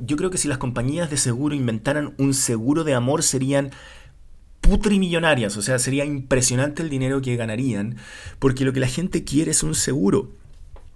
Yo 0.01 0.17
creo 0.17 0.31
que 0.31 0.39
si 0.39 0.49
las 0.49 0.59
compañías 0.59 1.11
de 1.11 1.17
seguro 1.17 1.55
inventaran 1.55 2.15
un 2.19 2.35
seguro 2.35 2.85
de 2.85 2.95
amor 2.95 3.23
serían 3.23 3.71
putrimillonarias, 4.61 5.57
o 5.59 5.63
sea, 5.63 5.79
sería 5.79 6.07
impresionante 6.07 6.83
el 6.83 6.89
dinero 6.89 7.21
que 7.21 7.37
ganarían, 7.37 7.97
porque 8.39 8.65
lo 8.65 8.73
que 8.73 8.81
la 8.81 8.89
gente 8.89 9.25
quiere 9.25 9.51
es 9.51 9.63
un 9.63 9.75
seguro. 9.75 10.33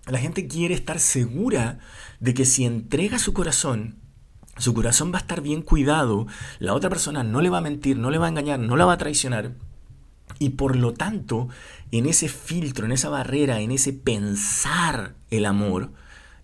La 0.06 0.18
gente 0.18 0.46
quiere 0.46 0.74
estar 0.74 1.00
segura 1.00 1.80
de 2.18 2.32
que 2.32 2.46
si 2.46 2.64
entrega 2.64 3.18
su 3.18 3.34
corazón, 3.34 3.96
su 4.58 4.74
corazón 4.74 5.12
va 5.12 5.18
a 5.18 5.20
estar 5.20 5.40
bien 5.40 5.62
cuidado, 5.62 6.26
la 6.58 6.74
otra 6.74 6.90
persona 6.90 7.22
no 7.22 7.40
le 7.40 7.50
va 7.50 7.58
a 7.58 7.62
mentir, 7.62 7.98
no 7.98 8.10
le 8.10 8.18
va 8.18 8.26
a 8.26 8.30
engañar, 8.30 8.58
no 8.58 8.76
la 8.76 8.84
va 8.84 8.94
a 8.94 8.98
traicionar, 8.98 9.52
y 10.38 10.50
por 10.50 10.76
lo 10.76 10.92
tanto, 10.92 11.48
en 11.90 12.06
ese 12.06 12.28
filtro, 12.28 12.86
en 12.86 12.92
esa 12.92 13.08
barrera, 13.08 13.60
en 13.60 13.70
ese 13.70 13.92
pensar 13.92 15.14
el 15.30 15.46
amor, 15.46 15.90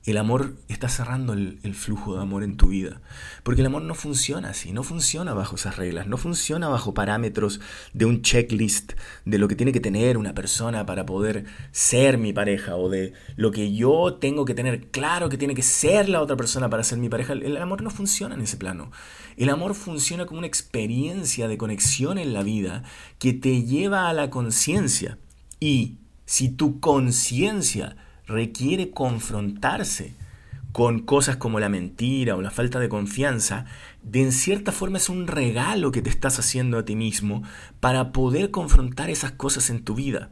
el 0.04 0.18
amor 0.18 0.56
está 0.68 0.90
cerrando 0.90 1.32
el, 1.32 1.74
flujo 1.74 2.14
de 2.14 2.22
amor 2.22 2.42
en 2.42 2.58
tu 2.58 2.68
vida. 2.68 3.00
Porque 3.42 3.62
el 3.62 3.66
amor 3.66 3.82
no 3.82 3.94
funciona 3.94 4.50
así, 4.50 4.72
no 4.72 4.82
funciona 4.82 5.32
bajo 5.32 5.56
esas 5.56 5.76
reglas, 5.76 6.06
no 6.06 6.18
funciona 6.18 6.68
bajo 6.68 6.92
parámetros 6.92 7.60
de 7.94 8.04
un 8.04 8.20
checklist 8.20 8.92
de 9.24 9.38
lo 9.38 9.48
que 9.48 9.56
tiene 9.56 9.72
que 9.72 9.80
tener 9.80 10.18
una 10.18 10.34
persona 10.34 10.84
para 10.84 11.06
poder 11.06 11.46
ser 11.72 12.18
mi 12.18 12.34
pareja 12.34 12.76
o 12.76 12.90
de 12.90 13.14
lo 13.36 13.50
que 13.50 13.72
yo 13.72 14.18
tengo 14.20 14.44
que 14.44 14.54
tener 14.54 14.90
claro 14.90 15.30
que 15.30 15.38
tiene 15.38 15.54
que 15.54 15.62
ser 15.62 16.10
la 16.10 16.20
otra 16.20 16.36
persona 16.36 16.68
para 16.68 16.84
ser 16.84 16.98
mi 16.98 17.08
pareja. 17.08 17.32
El 17.32 17.56
amor 17.56 17.80
no 17.80 17.88
funciona 17.88 18.34
en 18.34 18.42
ese 18.42 18.58
plano. 18.58 18.92
El 19.38 19.48
amor 19.48 19.74
funciona 19.74 20.26
como 20.26 20.38
una 20.38 20.46
experiencia 20.46 21.48
de 21.48 21.56
conexión 21.56 22.18
en 22.18 22.34
la 22.34 22.42
vida 22.42 22.82
que 23.18 23.32
te 23.32 23.62
lleva 23.62 24.10
a 24.10 24.12
la 24.12 24.28
conciencia. 24.28 25.18
Y 25.60 25.96
si 26.26 26.50
tu 26.50 26.78
conciencia 26.80 27.96
requiere 28.26 28.90
confrontarse 28.90 30.14
con 30.72 30.98
cosas 31.00 31.36
como 31.36 31.60
la 31.60 31.68
mentira 31.68 32.34
o 32.34 32.42
la 32.42 32.50
falta 32.50 32.80
de 32.80 32.88
confianza, 32.88 33.64
de 34.02 34.22
en 34.22 34.32
cierta 34.32 34.72
forma 34.72 34.98
es 34.98 35.08
un 35.08 35.28
regalo 35.28 35.92
que 35.92 36.02
te 36.02 36.10
estás 36.10 36.40
haciendo 36.40 36.78
a 36.78 36.84
ti 36.84 36.96
mismo 36.96 37.44
para 37.78 38.10
poder 38.10 38.50
confrontar 38.50 39.08
esas 39.08 39.30
cosas 39.30 39.70
en 39.70 39.84
tu 39.84 39.94
vida. 39.94 40.30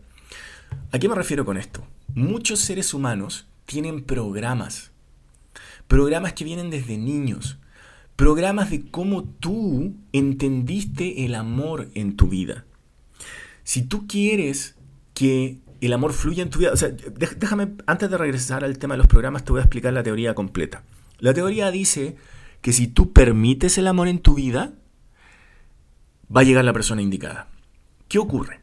¿A 0.90 0.99
qué 0.99 1.08
me 1.08 1.14
refiero 1.14 1.44
con 1.44 1.56
esto? 1.56 1.87
Muchos 2.14 2.58
seres 2.58 2.92
humanos 2.92 3.46
tienen 3.66 4.02
programas, 4.02 4.90
programas 5.87 6.32
que 6.32 6.44
vienen 6.44 6.70
desde 6.70 6.99
niños, 6.99 7.58
programas 8.16 8.70
de 8.70 8.90
cómo 8.90 9.22
tú 9.22 9.94
entendiste 10.12 11.25
el 11.25 11.37
amor 11.37 11.88
en 11.94 12.16
tu 12.16 12.26
vida. 12.26 12.64
Si 13.62 13.82
tú 13.82 14.08
quieres 14.08 14.75
que 15.14 15.62
el 15.87 15.93
amor 15.93 16.12
fluye 16.12 16.43
en 16.43 16.51
tu 16.51 16.61
vida. 16.61 16.73
O 16.73 16.77
sea, 16.77 16.91
déjame, 16.91 17.73
antes 17.87 18.11
de 18.11 18.17
regresar 18.17 18.65
al 18.65 18.79
tema 18.79 18.95
de 18.95 18.99
los 18.99 19.09
programas, 19.09 19.45
te 19.45 19.53
voy 19.53 19.61
a 19.61 19.65
explicar 19.65 19.93
la 19.93 20.03
teoría 20.03 20.35
completa. 20.35 20.85
La 21.19 21.35
teoría 21.35 21.71
dice 21.71 22.17
que 22.61 22.73
si 22.73 22.87
tú 22.87 23.12
permites 23.12 23.79
el 23.79 23.89
amor 23.89 24.09
en 24.09 24.21
tu 24.21 24.35
vida, 24.35 24.73
va 26.35 26.43
a 26.43 26.45
llegar 26.45 26.65
la 26.65 26.73
persona 26.73 27.03
indicada. 27.03 27.49
¿Qué 28.09 28.19
ocurre? 28.19 28.61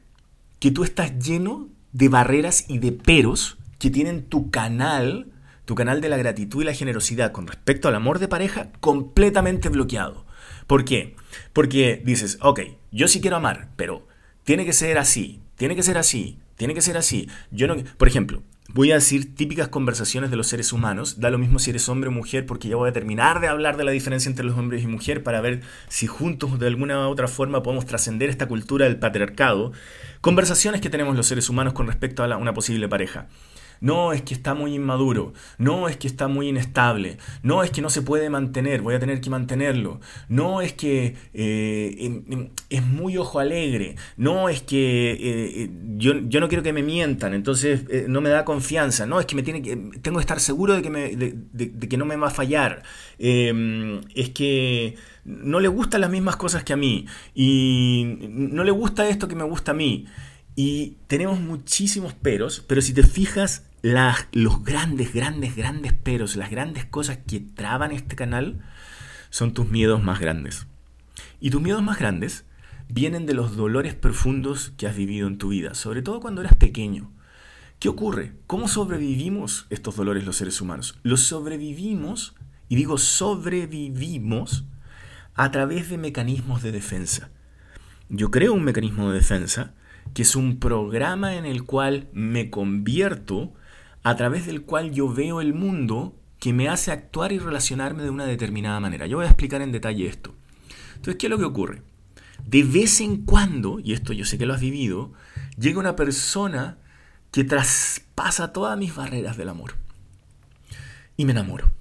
Que 0.59 0.71
tú 0.71 0.83
estás 0.83 1.19
lleno 1.19 1.67
de 1.91 2.09
barreras 2.09 2.65
y 2.69 2.79
de 2.79 2.91
peros 2.91 3.57
que 3.79 3.89
tienen 3.89 4.23
tu 4.23 4.51
canal, 4.51 5.31
tu 5.65 5.75
canal 5.75 6.01
de 6.01 6.09
la 6.09 6.17
gratitud 6.17 6.61
y 6.61 6.65
la 6.65 6.73
generosidad 6.73 7.31
con 7.31 7.47
respecto 7.47 7.87
al 7.87 7.95
amor 7.95 8.19
de 8.19 8.27
pareja 8.27 8.71
completamente 8.79 9.69
bloqueado. 9.69 10.25
¿Por 10.67 10.85
qué? 10.85 11.15
Porque 11.51 12.01
dices, 12.05 12.37
ok, 12.41 12.61
yo 12.91 13.07
sí 13.07 13.21
quiero 13.21 13.37
amar, 13.37 13.69
pero 13.75 14.07
tiene 14.43 14.65
que 14.65 14.73
ser 14.73 14.97
así, 14.97 15.41
tiene 15.55 15.75
que 15.75 15.83
ser 15.83 15.97
así, 15.97 16.39
tiene 16.59 16.73
que 16.73 16.81
ser 16.81 16.97
así. 16.97 17.29
Yo 17.51 17.67
no, 17.67 17.77
por 17.95 18.09
ejemplo, 18.09 18.43
voy 18.73 18.91
a 18.91 18.95
decir 18.95 19.33
típicas 19.33 19.69
conversaciones 19.69 20.29
de 20.29 20.35
los 20.35 20.47
seres 20.47 20.73
humanos. 20.73 21.21
Da 21.21 21.29
lo 21.29 21.37
mismo 21.37 21.57
si 21.57 21.69
eres 21.69 21.87
hombre 21.87 22.09
o 22.09 22.11
mujer, 22.11 22.45
porque 22.45 22.67
ya 22.67 22.75
voy 22.75 22.89
a 22.89 22.91
terminar 22.91 23.39
de 23.39 23.47
hablar 23.47 23.77
de 23.77 23.85
la 23.85 23.91
diferencia 23.91 24.27
entre 24.27 24.43
los 24.43 24.57
hombres 24.57 24.83
y 24.83 24.87
mujer 24.87 25.23
para 25.23 25.39
ver 25.39 25.61
si 25.87 26.05
juntos 26.05 26.59
de 26.59 26.67
alguna 26.67 27.07
u 27.07 27.11
otra 27.11 27.29
forma 27.29 27.63
podemos 27.63 27.85
trascender 27.85 28.29
esta 28.29 28.49
cultura 28.49 28.83
del 28.87 28.99
patriarcado. 28.99 29.71
Conversaciones 30.19 30.81
que 30.81 30.89
tenemos 30.89 31.15
los 31.15 31.27
seres 31.27 31.47
humanos 31.47 31.71
con 31.71 31.87
respecto 31.87 32.25
a 32.25 32.35
una 32.35 32.53
posible 32.53 32.89
pareja 32.89 33.29
no 33.81 34.13
es 34.13 34.21
que 34.21 34.33
está 34.33 34.53
muy 34.53 34.75
inmaduro, 34.75 35.33
no 35.57 35.87
es 35.87 35.97
que 35.97 36.07
está 36.07 36.27
muy 36.27 36.49
inestable, 36.49 37.17
no 37.43 37.63
es 37.63 37.71
que 37.71 37.81
no 37.81 37.89
se 37.89 38.01
puede 38.01 38.29
mantener, 38.29 38.81
voy 38.81 38.95
a 38.95 38.99
tener 38.99 39.21
que 39.21 39.29
mantenerlo, 39.29 39.99
no 40.27 40.61
es 40.61 40.73
que 40.73 41.15
eh, 41.33 42.51
es 42.69 42.85
muy 42.85 43.17
ojo 43.17 43.39
alegre, 43.39 43.95
no 44.17 44.49
es 44.49 44.61
que 44.61 45.11
eh, 45.11 45.63
eh, 45.63 45.69
yo, 45.97 46.13
no 46.13 46.47
quiero 46.47 46.63
que 46.63 46.73
me 46.73 46.83
mientan, 46.83 47.33
entonces 47.33 47.85
no 48.07 48.21
me 48.21 48.29
da 48.29 48.45
confianza, 48.45 49.05
no 49.05 49.19
es 49.19 49.25
que 49.25 49.35
me 49.35 49.43
tiene 49.43 49.61
que, 49.61 49.75
tengo 50.01 50.17
que 50.17 50.23
estar 50.23 50.39
seguro 50.39 50.75
de 50.75 50.81
que, 50.81 51.35
de 51.53 51.89
que 51.89 51.97
no 51.97 52.05
me 52.05 52.15
va 52.15 52.27
a 52.27 52.31
fallar, 52.31 52.83
em, 53.17 54.01
es 54.15 54.29
que 54.29 54.95
no 55.29 55.59
le 55.59 55.67
gustan 55.67 56.01
las 56.01 56.09
mismas 56.09 56.35
cosas 56.37 56.63
que 56.63 56.73
a 56.73 56.77
mí. 56.77 57.05
Y 57.35 58.17
no 58.29 58.63
le 58.63 58.71
gusta 58.71 59.07
esto 59.07 59.27
que 59.27 59.35
me 59.35 59.43
gusta 59.43 59.71
a 59.71 59.75
mí. 59.75 60.05
Y 60.55 60.97
tenemos 61.07 61.39
muchísimos 61.39 62.13
peros, 62.13 62.63
pero 62.67 62.81
si 62.81 62.93
te 62.93 63.03
fijas, 63.03 63.68
los 63.81 64.63
grandes, 64.63 65.13
grandes, 65.13 65.55
grandes 65.55 65.93
peros, 65.93 66.35
las 66.35 66.49
grandes 66.49 66.85
cosas 66.85 67.19
que 67.25 67.39
traban 67.39 67.91
este 67.91 68.15
canal, 68.15 68.61
son 69.29 69.53
tus 69.53 69.69
miedos 69.69 70.03
más 70.03 70.19
grandes. 70.19 70.67
Y 71.39 71.51
tus 71.51 71.61
miedos 71.61 71.83
más 71.83 71.99
grandes 71.99 72.45
vienen 72.89 73.25
de 73.25 73.33
los 73.33 73.55
dolores 73.55 73.95
profundos 73.95 74.73
que 74.77 74.87
has 74.87 74.95
vivido 74.95 75.27
en 75.27 75.37
tu 75.37 75.49
vida, 75.49 75.73
sobre 75.75 76.01
todo 76.01 76.19
cuando 76.19 76.41
eras 76.41 76.55
pequeño. 76.55 77.11
¿Qué 77.79 77.87
ocurre? 77.87 78.33
¿Cómo 78.47 78.67
sobrevivimos 78.67 79.67
estos 79.69 79.95
dolores 79.95 80.25
los 80.25 80.35
seres 80.35 80.59
humanos? 80.59 80.99
Los 81.03 81.21
sobrevivimos, 81.21 82.35
y 82.67 82.75
digo 82.75 82.97
sobrevivimos, 82.97 84.65
a 85.35 85.51
través 85.51 85.89
de 85.89 85.97
mecanismos 85.97 86.61
de 86.61 86.73
defensa. 86.73 87.29
Yo 88.09 88.31
creo 88.31 88.53
un 88.53 88.63
mecanismo 88.63 89.09
de 89.09 89.19
defensa 89.19 89.73
que 90.13 90.23
es 90.23 90.35
un 90.35 90.59
programa 90.59 91.35
en 91.35 91.45
el 91.45 91.63
cual 91.63 92.09
me 92.11 92.49
convierto 92.49 93.53
a 94.03 94.15
través 94.15 94.45
del 94.45 94.63
cual 94.63 94.91
yo 94.91 95.11
veo 95.11 95.41
el 95.41 95.53
mundo 95.53 96.15
que 96.39 96.53
me 96.53 96.69
hace 96.69 96.91
actuar 96.91 97.31
y 97.31 97.39
relacionarme 97.39 98.03
de 98.03 98.09
una 98.09 98.25
determinada 98.25 98.79
manera. 98.79 99.07
Yo 99.07 99.17
voy 99.17 99.25
a 99.25 99.29
explicar 99.29 99.61
en 99.61 99.71
detalle 99.71 100.07
esto. 100.07 100.33
Entonces, 100.95 101.15
¿qué 101.15 101.27
es 101.27 101.29
lo 101.29 101.37
que 101.37 101.45
ocurre? 101.45 101.83
De 102.45 102.63
vez 102.63 103.01
en 103.01 103.25
cuando, 103.25 103.79
y 103.79 103.93
esto 103.93 104.13
yo 104.13 104.25
sé 104.25 104.37
que 104.37 104.45
lo 104.45 104.53
has 104.53 104.61
vivido, 104.61 105.11
llega 105.57 105.79
una 105.79 105.95
persona 105.95 106.77
que 107.31 107.43
traspasa 107.43 108.53
todas 108.53 108.77
mis 108.77 108.95
barreras 108.95 109.37
del 109.37 109.49
amor. 109.49 109.75
Y 111.17 111.25
me 111.25 111.31
enamoro. 111.31 111.71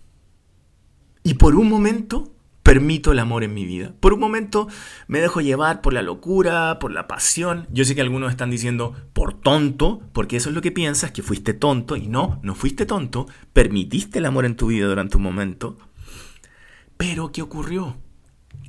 Y 1.22 1.34
por 1.34 1.54
un 1.54 1.68
momento 1.68 2.34
permito 2.68 3.12
el 3.12 3.18
amor 3.18 3.44
en 3.44 3.54
mi 3.54 3.64
vida. 3.64 3.94
Por 3.98 4.12
un 4.12 4.20
momento 4.20 4.68
me 5.06 5.20
dejo 5.20 5.40
llevar 5.40 5.80
por 5.80 5.94
la 5.94 6.02
locura, 6.02 6.78
por 6.78 6.92
la 6.92 7.08
pasión. 7.08 7.66
Yo 7.72 7.86
sé 7.86 7.94
que 7.94 8.02
algunos 8.02 8.30
están 8.30 8.50
diciendo 8.50 8.92
por 9.14 9.32
tonto, 9.32 10.02
porque 10.12 10.36
eso 10.36 10.50
es 10.50 10.54
lo 10.54 10.60
que 10.60 10.70
piensas, 10.70 11.10
que 11.10 11.22
fuiste 11.22 11.54
tonto. 11.54 11.96
Y 11.96 12.08
no, 12.08 12.38
no 12.42 12.54
fuiste 12.54 12.84
tonto. 12.84 13.26
Permitiste 13.54 14.18
el 14.18 14.26
amor 14.26 14.44
en 14.44 14.54
tu 14.54 14.66
vida 14.66 14.86
durante 14.86 15.16
un 15.16 15.22
momento. 15.22 15.78
Pero 16.98 17.32
¿qué 17.32 17.40
ocurrió? 17.40 17.96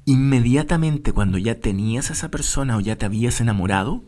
Inmediatamente 0.06 1.12
cuando 1.12 1.38
ya 1.38 1.56
tenías 1.56 2.10
a 2.10 2.14
esa 2.14 2.32
persona 2.32 2.78
o 2.78 2.80
ya 2.80 2.96
te 2.96 3.06
habías 3.06 3.42
enamorado, 3.42 4.06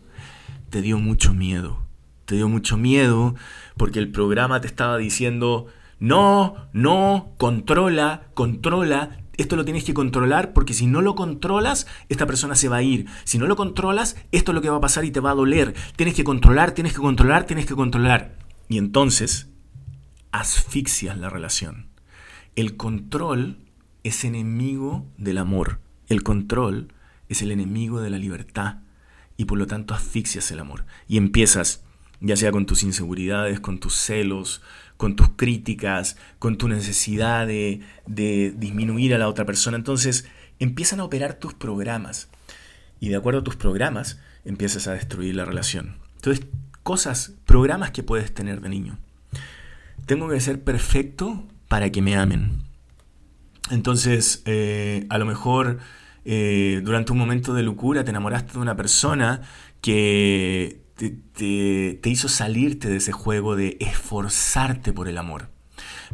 te 0.69 0.81
dio 0.81 0.99
mucho 0.99 1.33
miedo. 1.33 1.79
Te 2.23 2.35
dio 2.35 2.47
mucho 2.47 2.77
miedo 2.77 3.35
porque 3.75 3.99
el 3.99 4.09
programa 4.09 4.61
te 4.61 4.67
estaba 4.67 4.97
diciendo, 4.97 5.67
no, 5.99 6.55
no, 6.71 7.33
controla, 7.37 8.29
controla, 8.33 9.20
esto 9.37 9.55
lo 9.55 9.65
tienes 9.65 9.83
que 9.83 9.93
controlar 9.93 10.53
porque 10.53 10.73
si 10.73 10.87
no 10.87 11.01
lo 11.01 11.15
controlas, 11.15 11.87
esta 12.09 12.27
persona 12.27 12.55
se 12.55 12.69
va 12.69 12.77
a 12.77 12.83
ir. 12.83 13.07
Si 13.23 13.37
no 13.37 13.47
lo 13.47 13.55
controlas, 13.55 14.17
esto 14.31 14.51
es 14.51 14.55
lo 14.55 14.61
que 14.61 14.69
va 14.69 14.77
a 14.77 14.81
pasar 14.81 15.05
y 15.05 15.11
te 15.11 15.19
va 15.19 15.31
a 15.31 15.35
doler. 15.35 15.73
Tienes 15.95 16.15
que 16.15 16.23
controlar, 16.23 16.71
tienes 16.71 16.93
que 16.93 16.99
controlar, 16.99 17.45
tienes 17.45 17.65
que 17.65 17.75
controlar. 17.75 18.35
Y 18.67 18.77
entonces 18.77 19.49
asfixias 20.31 21.17
la 21.17 21.29
relación. 21.29 21.87
El 22.55 22.77
control 22.77 23.57
es 24.03 24.23
enemigo 24.23 25.05
del 25.17 25.37
amor. 25.37 25.79
El 26.07 26.23
control 26.23 26.93
es 27.29 27.41
el 27.41 27.51
enemigo 27.51 28.01
de 28.01 28.09
la 28.09 28.17
libertad. 28.17 28.79
Y 29.37 29.45
por 29.45 29.57
lo 29.57 29.67
tanto 29.67 29.93
asfixias 29.93 30.51
el 30.51 30.59
amor. 30.59 30.85
Y 31.07 31.17
empiezas, 31.17 31.83
ya 32.21 32.35
sea 32.35 32.51
con 32.51 32.65
tus 32.65 32.83
inseguridades, 32.83 33.59
con 33.59 33.79
tus 33.79 33.95
celos, 33.95 34.61
con 34.95 35.15
tus 35.15 35.29
críticas, 35.35 36.15
con 36.37 36.57
tu 36.57 36.67
necesidad 36.67 37.47
de, 37.47 37.81
disminuir 38.05 39.13
a 39.15 39.17
la 39.17 39.27
otra 39.27 39.45
persona. 39.45 39.75
Entonces 39.75 40.27
empiezan 40.59 40.99
a 40.99 41.03
operar 41.03 41.33
tus 41.33 41.55
programas 41.55 42.29
y 42.99 43.09
de 43.09 43.15
acuerdo 43.15 43.39
a 43.39 43.43
tus 43.43 43.55
programas 43.55 44.19
empiezas 44.45 44.87
a 44.87 44.93
destruir 44.93 45.35
la 45.35 45.45
relación. 45.45 45.95
Entonces, 46.15 46.45
cosas, 46.83 47.33
programas 47.45 47.89
que 47.89 48.03
puedes 48.03 48.31
tener 48.31 48.61
de 48.61 48.69
niño. 48.69 48.99
Tengo 50.05 50.29
que 50.29 50.39
ser 50.39 50.63
perfecto 50.63 51.47
para 51.67 51.91
que 51.91 52.03
me 52.03 52.15
amen. 52.15 52.61
Entonces, 53.71 54.43
eh, 54.45 55.07
a 55.09 55.17
lo 55.17 55.25
mejor 55.25 55.79
eh, 56.25 56.81
durante 56.83 57.11
un 57.11 57.17
momento 57.17 57.55
de 57.55 57.63
locura 57.63 58.03
te 58.03 58.11
enamoraste 58.11 58.53
de 58.53 58.59
una 58.59 58.75
persona 58.75 59.41
que 59.81 60.81
te, 61.09 62.09
hizo 62.09 62.27
salirte 62.27 62.89
de 62.89 62.97
ese 62.97 63.11
juego 63.11 63.55
de 63.55 63.77
esforzarte 63.79 64.93
por 64.93 65.07
el 65.07 65.17
amor. 65.17 65.49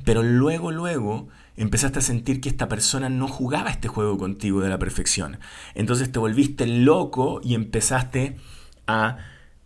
Pero 0.05 0.23
luego, 0.23 0.71
luego, 0.71 1.27
empezaste 1.57 1.99
a 1.99 2.01
sentir 2.01 2.39
que 2.39 2.49
esta 2.49 2.69
persona 2.69 3.09
no 3.09 3.27
jugaba 3.27 3.69
este 3.69 3.87
juego 3.87 4.17
contigo 4.17 4.61
de 4.61 4.69
la 4.69 4.79
perfección. 4.79 5.39
Entonces 5.75 6.11
te 6.11 6.19
volviste 6.19 6.67
loco 6.67 7.41
y 7.43 7.55
empezaste 7.55 8.37
a 8.85 9.17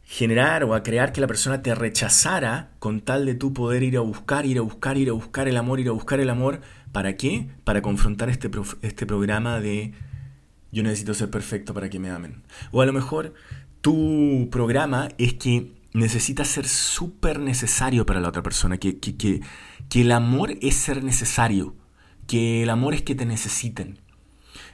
generar 0.03 0.63
o 0.63 0.73
a 0.73 0.83
crear 0.83 1.13
que 1.13 1.21
la 1.21 1.27
persona 1.27 1.61
te 1.61 1.75
rechazara 1.75 2.71
con 2.79 3.01
tal 3.01 3.25
de 3.25 3.35
tú 3.35 3.53
poder 3.53 3.83
ir 3.83 3.97
a 3.97 4.01
buscar, 4.01 4.45
ir 4.45 4.57
a 4.57 4.61
buscar, 4.61 4.97
ir 4.97 5.09
a 5.09 5.13
buscar 5.13 5.47
el 5.47 5.57
amor, 5.57 5.79
ir 5.79 5.89
a 5.89 5.93
buscar 5.93 6.19
el 6.19 6.29
amor. 6.29 6.61
¿Para 6.91 7.15
qué? 7.15 7.49
Para 7.63 7.81
confrontar 7.81 8.29
este, 8.29 8.49
este 8.81 9.05
programa 9.05 9.59
de 9.59 9.93
yo 10.71 10.83
necesito 10.83 11.13
ser 11.13 11.29
perfecto 11.29 11.73
para 11.73 11.89
que 11.89 11.99
me 11.99 12.09
amen. 12.09 12.43
O 12.71 12.81
a 12.81 12.85
lo 12.85 12.93
mejor 12.93 13.33
tu 13.81 14.49
programa 14.51 15.09
es 15.17 15.33
que 15.33 15.71
necesitas 15.93 16.47
ser 16.47 16.67
súper 16.67 17.39
necesario 17.39 18.05
para 18.05 18.21
la 18.21 18.29
otra 18.29 18.43
persona, 18.43 18.77
que, 18.77 18.99
que, 18.99 19.17
que, 19.17 19.41
que 19.89 20.01
el 20.01 20.11
amor 20.11 20.57
es 20.61 20.75
ser 20.75 21.03
necesario 21.03 21.75
que 22.31 22.63
el 22.63 22.69
amor 22.69 22.93
es 22.93 23.01
que 23.01 23.13
te 23.13 23.25
necesiten. 23.25 23.99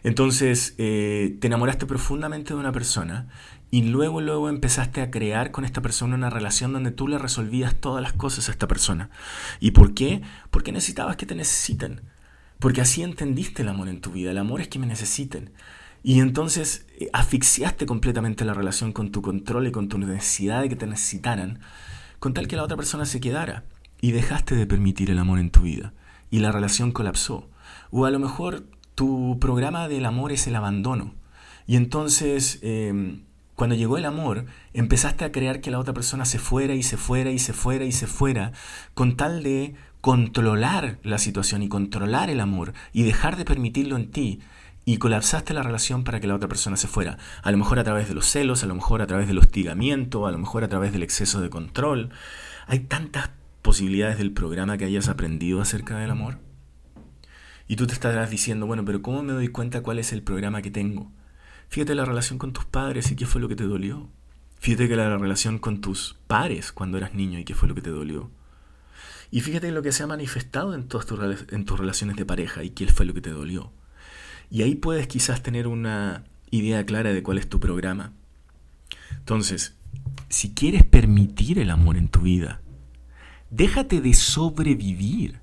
Entonces 0.04 0.76
eh, 0.78 1.38
te 1.42 1.48
enamoraste 1.48 1.88
profundamente 1.88 2.54
de 2.54 2.60
una 2.60 2.72
persona 2.72 3.30
y 3.72 3.82
luego, 3.82 4.22
luego 4.22 4.48
empezaste 4.48 5.02
a 5.02 5.10
crear 5.10 5.50
con 5.50 5.66
esta 5.66 5.82
persona 5.82 6.14
una 6.14 6.30
relación 6.30 6.72
donde 6.72 6.92
tú 6.92 7.08
le 7.08 7.18
resolvías 7.18 7.74
todas 7.74 8.04
las 8.04 8.14
cosas 8.14 8.48
a 8.48 8.52
esta 8.52 8.68
persona. 8.68 9.10
¿Y 9.60 9.72
por 9.72 9.96
qué? 9.96 10.22
Porque 10.52 10.72
necesitabas 10.72 11.18
que 11.18 11.26
te 11.26 11.34
necesiten. 11.34 12.02
Porque 12.60 12.82
así 12.82 13.02
entendiste 13.02 13.64
el 13.64 13.70
amor 13.70 13.90
en 13.90 14.02
tu 14.02 14.12
vida. 14.12 14.30
El 14.30 14.38
amor 14.38 14.62
es 14.62 14.68
que 14.68 14.78
me 14.78 14.86
necesiten. 14.86 15.52
Y 16.04 16.20
entonces 16.20 16.86
eh, 17.00 17.10
asfixiaste 17.14 17.86
completamente 17.86 18.46
la 18.46 18.54
relación 18.54 18.92
con 18.92 19.12
tu 19.12 19.22
control 19.22 19.68
y 19.68 19.72
con 19.72 19.90
tu 19.90 19.98
necesidad 19.98 20.62
de 20.62 20.70
que 20.70 20.76
te 20.76 20.88
necesitaran, 20.88 21.60
con 22.20 22.34
tal 22.34 22.48
que 22.48 22.56
la 22.56 22.64
otra 22.64 22.78
persona 22.78 23.06
se 23.06 23.20
quedara. 23.20 23.66
Y 24.00 24.12
dejaste 24.12 24.56
de 24.56 24.68
permitir 24.68 25.10
el 25.10 25.20
amor 25.20 25.40
en 25.40 25.50
tu 25.50 25.62
vida 25.62 25.94
y 26.30 26.40
la 26.40 26.52
relación 26.52 26.92
colapsó. 26.92 27.50
O 27.92 28.06
a 28.06 28.12
lo 28.12 28.20
mejor 28.20 28.66
tu 28.96 29.38
programa 29.40 29.88
del 29.88 30.06
amor 30.06 30.32
es 30.32 30.48
el 30.48 30.56
abandono. 30.56 31.14
Y 31.66 31.76
entonces, 31.76 32.60
em, 32.62 33.24
cuando 33.56 33.76
llegó 33.76 33.98
el 33.98 34.06
amor, 34.06 34.46
empezaste 34.74 35.26
a 35.26 35.32
crear 35.32 35.62
que 35.62 35.72
la 35.72 35.80
otra 35.80 35.94
persona 35.94 36.26
se 36.26 36.40
fuera 36.40 36.76
y 36.76 36.84
se 36.84 36.98
fuera 36.98 37.32
y 37.32 37.40
se 37.40 37.54
fuera 37.54 37.86
y 37.86 37.92
se 37.92 38.08
fuera, 38.08 38.54
con 38.94 39.18
tal 39.18 39.44
de 39.44 39.76
controlar 40.02 41.00
la 41.04 41.18
situación 41.18 41.64
y 41.64 41.70
controlar 41.70 42.30
el 42.30 42.40
amor 42.40 42.74
y 42.94 43.04
dejar 43.04 43.36
de 43.36 43.46
permitirlo 43.46 43.98
en 43.98 44.12
ti. 44.12 44.40
Y 44.88 45.00
colapsaste 45.00 45.54
la 45.54 45.64
relación 45.64 46.06
para 46.06 46.22
que 46.22 46.28
la 46.28 46.36
otra 46.36 46.48
persona 46.48 46.78
se 46.78 46.88
fuera. 46.88 47.18
A 47.44 47.52
lo 47.52 47.58
mejor 47.58 47.78
a 47.78 47.84
través 47.84 48.08
de 48.08 48.14
los 48.14 48.26
celos, 48.26 48.64
a 48.64 48.68
lo 48.68 48.74
mejor 48.74 49.02
a 49.02 49.08
través 49.08 49.28
del 49.28 49.38
hostigamiento, 49.38 50.26
a 50.26 50.32
lo 50.32 50.38
mejor 50.38 50.64
a 50.64 50.70
través 50.70 50.94
del 50.94 51.04
exceso 51.04 51.42
de 51.42 51.50
control. 51.50 52.12
Hay 52.68 52.80
tantas 52.80 53.32
posibilidades 53.68 54.18
del 54.18 54.32
programa 54.32 54.78
que 54.78 54.86
hayas 54.86 55.10
aprendido 55.10 55.60
acerca 55.60 55.98
del 55.98 56.10
amor? 56.10 56.40
Y 57.68 57.76
tú 57.76 57.86
te 57.86 57.92
estarás 57.92 58.30
diciendo, 58.30 58.66
bueno, 58.66 58.86
pero 58.86 59.02
¿cómo 59.02 59.24
me 59.24 59.34
doy 59.34 59.50
cuenta 59.50 59.84
cuál 59.84 60.00
es 60.00 60.14
el 60.14 60.24
programa 60.24 60.62
que 60.62 60.72
tengo? 60.72 61.12
Fíjate 61.68 61.94
la 61.94 62.06
relación 62.06 62.40
con 62.40 62.54
tus 62.54 62.64
padres 62.64 63.12
y 63.12 63.18
qué 63.18 63.26
fue 63.26 63.42
lo 63.42 63.50
que 63.50 63.58
te 63.58 63.66
dolió. 63.66 64.08
Fíjate 64.58 64.88
que 64.88 64.96
la 64.96 65.18
relación 65.18 65.60
con 65.60 65.82
tus 65.82 66.16
pares 66.28 66.72
cuando 66.72 66.98
eras 66.98 67.14
niño 67.14 67.40
y 67.40 67.44
qué 67.44 67.56
fue 67.56 67.68
lo 67.68 67.76
que 67.76 67.82
te 67.82 67.90
dolió. 67.90 68.32
Y 69.32 69.42
fíjate 69.42 69.70
lo 69.74 69.82
que 69.82 69.92
se 69.92 70.04
ha 70.04 70.08
manifestado 70.08 70.74
en, 70.74 70.88
todas 70.88 71.06
tus, 71.06 71.20
en 71.52 71.66
tus 71.66 71.78
relaciones 71.78 72.16
de 72.16 72.26
pareja 72.26 72.64
y 72.64 72.70
qué 72.70 72.88
fue 72.88 73.06
lo 73.06 73.14
que 73.14 73.20
te 73.20 73.32
dolió. 73.32 73.74
Y 74.50 74.62
ahí 74.64 74.76
puedes 74.76 75.08
quizás 75.08 75.44
tener 75.44 75.68
una 75.68 76.24
idea 76.52 76.86
clara 76.86 77.14
de 77.14 77.24
cuál 77.24 77.38
es 77.38 77.50
tu 77.50 77.60
programa. 77.60 78.14
Entonces, 79.18 79.76
si 80.30 80.54
quieres 80.54 80.86
permitir 80.86 81.60
el 81.60 81.70
amor 81.70 81.98
en 81.98 82.08
tu 82.08 82.22
vida, 82.22 82.62
Déjate 83.50 84.02
de 84.02 84.14
sobrevivir. 84.14 85.40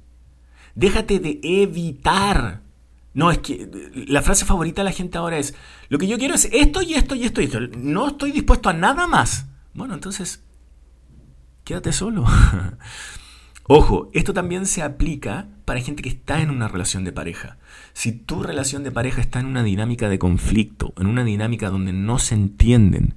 Déjate 0.75 1.21
de 1.21 1.41
evitar. 1.43 2.63
No, 3.15 3.31
es 3.31 3.39
que 3.39 3.71
la 4.09 4.23
frase 4.23 4.45
favorita 4.45 4.83
de 4.83 4.87
la 4.87 4.93
gente 4.93 5.19
ahora 5.19 5.39
es, 5.39 5.55
lo 5.89 5.99
que 5.99 6.09
yo 6.09 6.19
quiero 6.19 6.35
es 6.35 6.49
esto 6.53 6.83
y 6.83 6.95
esto 6.95 7.15
y 7.15 7.25
esto 7.25 7.41
y 7.41 7.45
esto. 7.45 7.61
No 7.79 8.09
estoy 8.09 8.33
dispuesto 8.33 8.69
a 8.69 8.73
nada 8.73 9.07
más. 9.07 9.47
Bueno, 9.73 9.95
entonces, 9.95 10.43
quédate 11.63 11.93
solo. 11.93 12.25
Ojo, 13.67 14.11
esto 14.13 14.35
también 14.35 14.67
se 14.67 14.83
aplica 14.83 15.49
para 15.65 15.81
gente 15.81 16.03
que 16.03 16.09
está 16.09 16.41
en 16.41 16.51
una 16.51 16.69
relación 16.69 17.05
de 17.05 17.13
pareja. 17.13 17.57
Si 17.93 18.13
tu 18.13 18.43
relación 18.43 18.85
de 18.85 18.93
pareja 18.93 19.21
está 19.21 19.41
en 19.41 19.47
una 19.47 19.63
dinámica 19.63 20.09
de 20.09 20.19
conflicto, 20.19 20.93
en 20.99 21.07
una 21.07 21.25
dinámica 21.25 21.71
donde 21.71 21.93
no 21.93 22.19
se 22.19 22.35
entienden, 22.35 23.15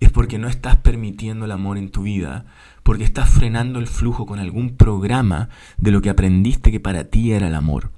es 0.00 0.10
porque 0.10 0.38
no 0.38 0.48
estás 0.48 0.76
permitiendo 0.76 1.44
el 1.44 1.52
amor 1.52 1.78
en 1.78 1.90
tu 1.90 2.02
vida, 2.02 2.46
porque 2.82 3.04
estás 3.04 3.30
frenando 3.30 3.78
el 3.78 3.86
flujo 3.86 4.26
con 4.26 4.38
algún 4.38 4.76
programa 4.76 5.48
de 5.78 5.90
lo 5.90 6.02
que 6.02 6.10
aprendiste 6.10 6.70
que 6.70 6.80
para 6.80 7.04
ti 7.04 7.32
era 7.32 7.48
el 7.48 7.54
amor. 7.54 7.90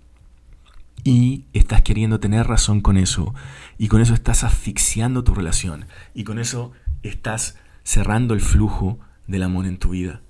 Y 1.03 1.45
estás 1.53 1.83
queriendo 1.83 2.21
tener 2.21 2.47
razón 2.47 2.81
con 2.81 2.97
eso, 2.97 3.35
y 3.79 3.89
con 3.89 4.01
eso 4.01 4.15
estás 4.15 4.45
asfixiando 4.45 5.25
tu 5.25 5.35
relación, 5.35 5.87
y 6.15 6.25
con 6.25 6.39
eso 6.39 6.73
estás 7.03 7.57
cerrando 7.83 8.35
el 8.35 8.41
flujo 8.41 8.99
del 9.27 9.43
amor 9.43 9.67
en 9.67 9.79
tu 9.79 9.91
vida. 9.91 10.21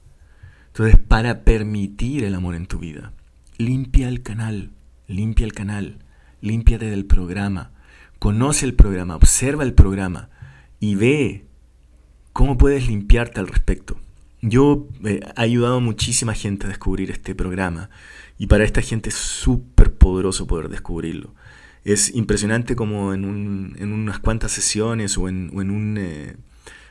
Entonces, 0.68 0.98
para 0.98 1.42
permitir 1.42 2.24
el 2.24 2.35
amor 2.35 2.55
en 2.55 2.66
tu 2.66 2.79
vida, 2.79 3.12
limpia 3.58 4.08
el 4.08 4.22
canal, 4.22 4.72
limpia 5.06 5.46
el 5.46 5.52
canal, 5.52 5.98
límpiate 6.40 6.90
del 6.90 7.06
programa, 7.06 7.72
conoce 8.18 8.66
el 8.66 8.74
programa, 8.74 9.16
observa 9.16 9.64
el 9.64 9.74
programa 9.74 10.30
y 10.80 10.94
ve 10.94 11.46
¿Cómo 12.36 12.58
puedes 12.58 12.86
limpiarte 12.86 13.40
al 13.40 13.48
respecto? 13.48 13.98
Yo 14.42 14.88
eh, 15.06 15.20
he 15.24 15.40
ayudado 15.40 15.76
a 15.76 15.80
muchísima 15.80 16.34
gente 16.34 16.66
a 16.66 16.68
descubrir 16.68 17.10
este 17.10 17.34
programa 17.34 17.88
y 18.36 18.46
para 18.46 18.62
esta 18.62 18.82
gente 18.82 19.08
es 19.08 19.14
súper 19.14 19.94
poderoso 19.94 20.46
poder 20.46 20.68
descubrirlo. 20.68 21.34
Es 21.82 22.14
impresionante 22.14 22.76
como 22.76 23.14
en, 23.14 23.24
unas 23.24 24.18
cuantas 24.18 24.52
sesiones 24.52 25.16
o 25.16 25.30
en, 25.30 25.48
un, 25.54 25.96
eh, 25.98 26.36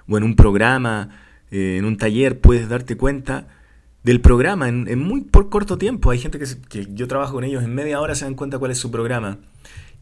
o 0.07 0.17
en 0.17 0.23
un 0.23 0.35
programa, 0.35 1.09
eh, 1.51 1.75
en 1.77 1.85
un 1.85 1.97
taller, 1.97 2.41
puedes 2.41 2.67
darte 2.67 2.97
cuenta 2.97 3.47
del 4.05 4.21
programa 4.21 4.69
en, 4.69 4.99
muy 4.99 5.21
por 5.21 5.49
corto 5.49 5.79
tiempo. 5.79 6.11
Hay 6.11 6.19
gente 6.19 6.37
que, 6.37 6.45
que 6.69 6.87
yo 6.91 7.07
trabajo 7.07 7.33
con 7.33 7.43
ellos, 7.43 7.63
en 7.63 7.73
media 7.73 7.99
hora 7.99 8.13
se 8.13 8.25
dan 8.25 8.35
cuenta 8.35 8.59
cuál 8.59 8.69
es 8.69 8.77
su 8.77 8.91
programa. 8.91 9.39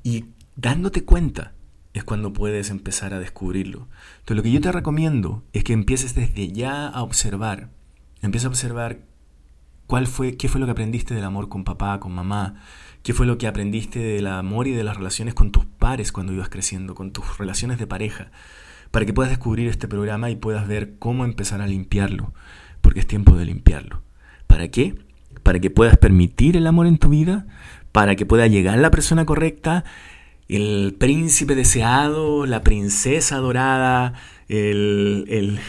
Y 0.03 0.25
dándote 0.57 1.05
cuenta 1.05 1.53
es 1.93 2.03
cuando 2.03 2.33
puedes 2.33 2.69
empezar 2.69 3.13
a 3.13 3.19
descubrirlo. 3.19 3.87
Entonces 4.19 4.35
lo 4.35 4.43
que 4.43 4.51
yo 4.51 4.59
te 4.59 4.73
recomiendo 4.73 5.45
es 5.53 5.63
que 5.63 5.71
empieces 5.71 6.15
desde 6.15 6.51
ya 6.51 6.85
a 6.87 7.01
observar. 7.01 7.69
Empieza 8.21 8.47
a 8.47 8.49
observar 8.49 9.05
cuál 9.87 10.07
fue, 10.07 10.35
qué 10.35 10.49
fue 10.49 10.59
lo 10.59 10.65
que 10.65 10.73
aprendiste 10.73 11.15
del 11.15 11.23
amor 11.23 11.47
con 11.47 11.63
papá, 11.63 12.01
con 12.01 12.11
mamá, 12.11 12.55
qué 13.03 13.13
fue 13.13 13.25
lo 13.25 13.37
que 13.37 13.47
aprendiste 13.47 13.99
del 13.99 14.27
amor 14.27 14.67
y 14.67 14.71
de 14.71 14.83
las 14.83 14.97
relaciones 14.97 15.33
con 15.33 15.53
tus 15.53 15.63
pares 15.65 16.11
cuando 16.11 16.33
ibas 16.33 16.49
creciendo, 16.49 16.93
con 16.93 17.13
tus 17.13 17.37
relaciones 17.37 17.79
de 17.79 17.87
pareja, 17.87 18.31
para 18.91 19.05
que 19.05 19.13
puedas 19.13 19.31
descubrir 19.31 19.69
este 19.69 19.87
programa 19.87 20.29
y 20.29 20.35
puedas 20.35 20.67
ver 20.67 20.97
cómo 20.99 21.23
empezar 21.23 21.61
a 21.61 21.67
limpiarlo, 21.67 22.33
porque 22.83 22.99
es 22.99 23.07
tiempo 23.07 23.35
de 23.35 23.45
limpiarlo. 23.45 24.03
¿Para 24.45 24.67
qué? 24.67 24.93
Para 25.41 25.59
que 25.59 25.71
puedas 25.71 25.97
permitir 25.97 26.55
el 26.55 26.67
amor 26.67 26.85
en 26.85 26.99
tu 26.99 27.09
vida, 27.09 27.47
para 27.91 28.15
que 28.15 28.27
pueda 28.27 28.45
llegar 28.45 28.77
la 28.77 28.91
persona 28.91 29.25
correcta 29.25 29.83
el 30.47 30.95
príncipe 30.99 31.55
deseado, 31.55 32.45
la 32.45 32.61
princesa 32.63 33.37
dorada, 33.37 34.13
el, 34.47 35.59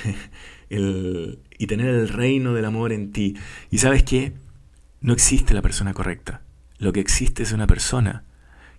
y 1.58 1.66
tener 1.66 1.88
el 1.88 2.08
reino 2.08 2.52
del 2.52 2.64
amor 2.64 2.92
en 2.92 3.12
ti. 3.12 3.36
Y 3.70 3.78
sabes 3.78 4.02
qué? 4.02 4.34
No 5.00 5.12
existe 5.12 5.54
la 5.54 5.62
persona 5.62 5.94
correcta. 5.94 6.42
Lo 6.78 6.92
que 6.92 7.00
existe 7.00 7.42
es 7.42 7.52
una 7.52 7.66
persona 7.66 8.24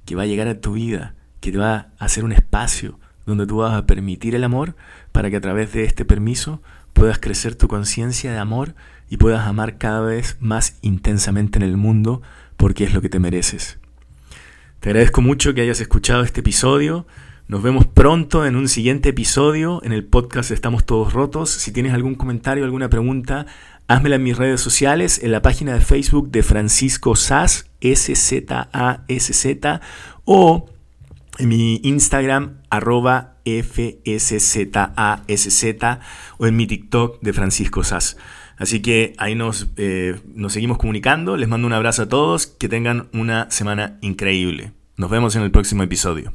que 0.05 0.15
va 0.15 0.23
a 0.23 0.27
llegar 0.27 0.47
a 0.47 0.59
tu 0.59 0.73
vida, 0.73 1.15
que 1.39 1.51
te 1.51 1.57
va 1.57 1.93
a 1.97 2.05
hacer 2.05 2.23
un 2.23 2.33
espacio 2.33 2.99
donde 3.25 3.47
tú 3.47 3.57
vas 3.57 3.73
a 3.73 3.87
permitir 3.87 4.35
el 4.35 4.43
amor 4.43 4.75
para 5.11 5.31
que 5.31 5.37
a 5.37 5.41
través 5.41 5.73
de 5.73 5.85
este 5.85 6.05
permiso 6.05 6.61
puedas 6.95 7.19
crecer 7.19 7.55
tu 7.55 7.67
conciencia 7.67 8.31
de 8.31 8.39
amor 8.39 8.73
y 9.09 9.17
puedas 9.17 9.45
amar 9.45 9.77
cada 9.77 9.99
vez 9.99 10.37
más 10.39 10.77
intensamente 10.81 11.59
en 11.59 11.63
el 11.63 11.77
mundo 11.77 12.23
porque 12.57 12.85
es 12.85 12.93
lo 12.93 13.01
que 13.01 13.09
te 13.09 13.19
mereces. 13.19 13.77
Te 14.79 14.89
agradezco 14.89 15.21
mucho 15.21 15.53
que 15.53 15.61
hayas 15.61 15.81
escuchado 15.81 16.23
este 16.23 16.39
episodio. 16.39 17.05
Nos 17.47 17.61
vemos 17.61 17.85
pronto 17.85 18.45
en 18.45 18.55
un 18.55 18.69
siguiente 18.69 19.09
episodio 19.09 19.81
en 19.83 19.91
el 19.91 20.05
podcast 20.05 20.51
Estamos 20.51 20.85
Todos 20.85 21.11
Rotos. 21.11 21.49
Si 21.49 21.73
tienes 21.73 21.93
algún 21.93 22.15
comentario, 22.15 22.63
alguna 22.63 22.89
pregunta, 22.89 23.45
házmela 23.87 24.15
en 24.15 24.23
mis 24.23 24.37
redes 24.37 24.61
sociales, 24.61 25.21
en 25.21 25.31
la 25.31 25.41
página 25.41 25.73
de 25.73 25.81
Facebook 25.81 26.31
de 26.31 26.43
Francisco 26.43 27.17
Sass, 27.17 27.69
S-Z-A-S-Z, 27.81 29.81
o 30.23 30.65
en 30.69 30.74
mi 31.39 31.81
Instagram, 31.83 32.61
arroba 32.69 33.37
F-S-Z-A-S-Z, 33.45 33.99
o 36.37 36.47
en 36.47 36.55
mi 36.55 36.67
TikTok 36.67 37.21
de 37.21 37.33
Francisco 37.33 37.83
Sass. 37.83 38.17
Así 38.57 38.81
que 38.81 39.13
ahí 39.17 39.35
nos, 39.35 39.67
eh, 39.77 40.19
nos 40.33 40.53
seguimos 40.53 40.77
comunicando. 40.77 41.37
Les 41.37 41.49
mando 41.49 41.67
un 41.67 41.73
abrazo 41.73 42.03
a 42.03 42.09
todos. 42.09 42.47
Que 42.47 42.69
tengan 42.69 43.09
una 43.13 43.51
semana 43.51 43.97
increíble. 44.01 44.71
Nos 44.97 45.09
vemos 45.09 45.35
en 45.35 45.41
el 45.43 45.51
próximo 45.51 45.83
episodio. 45.83 46.31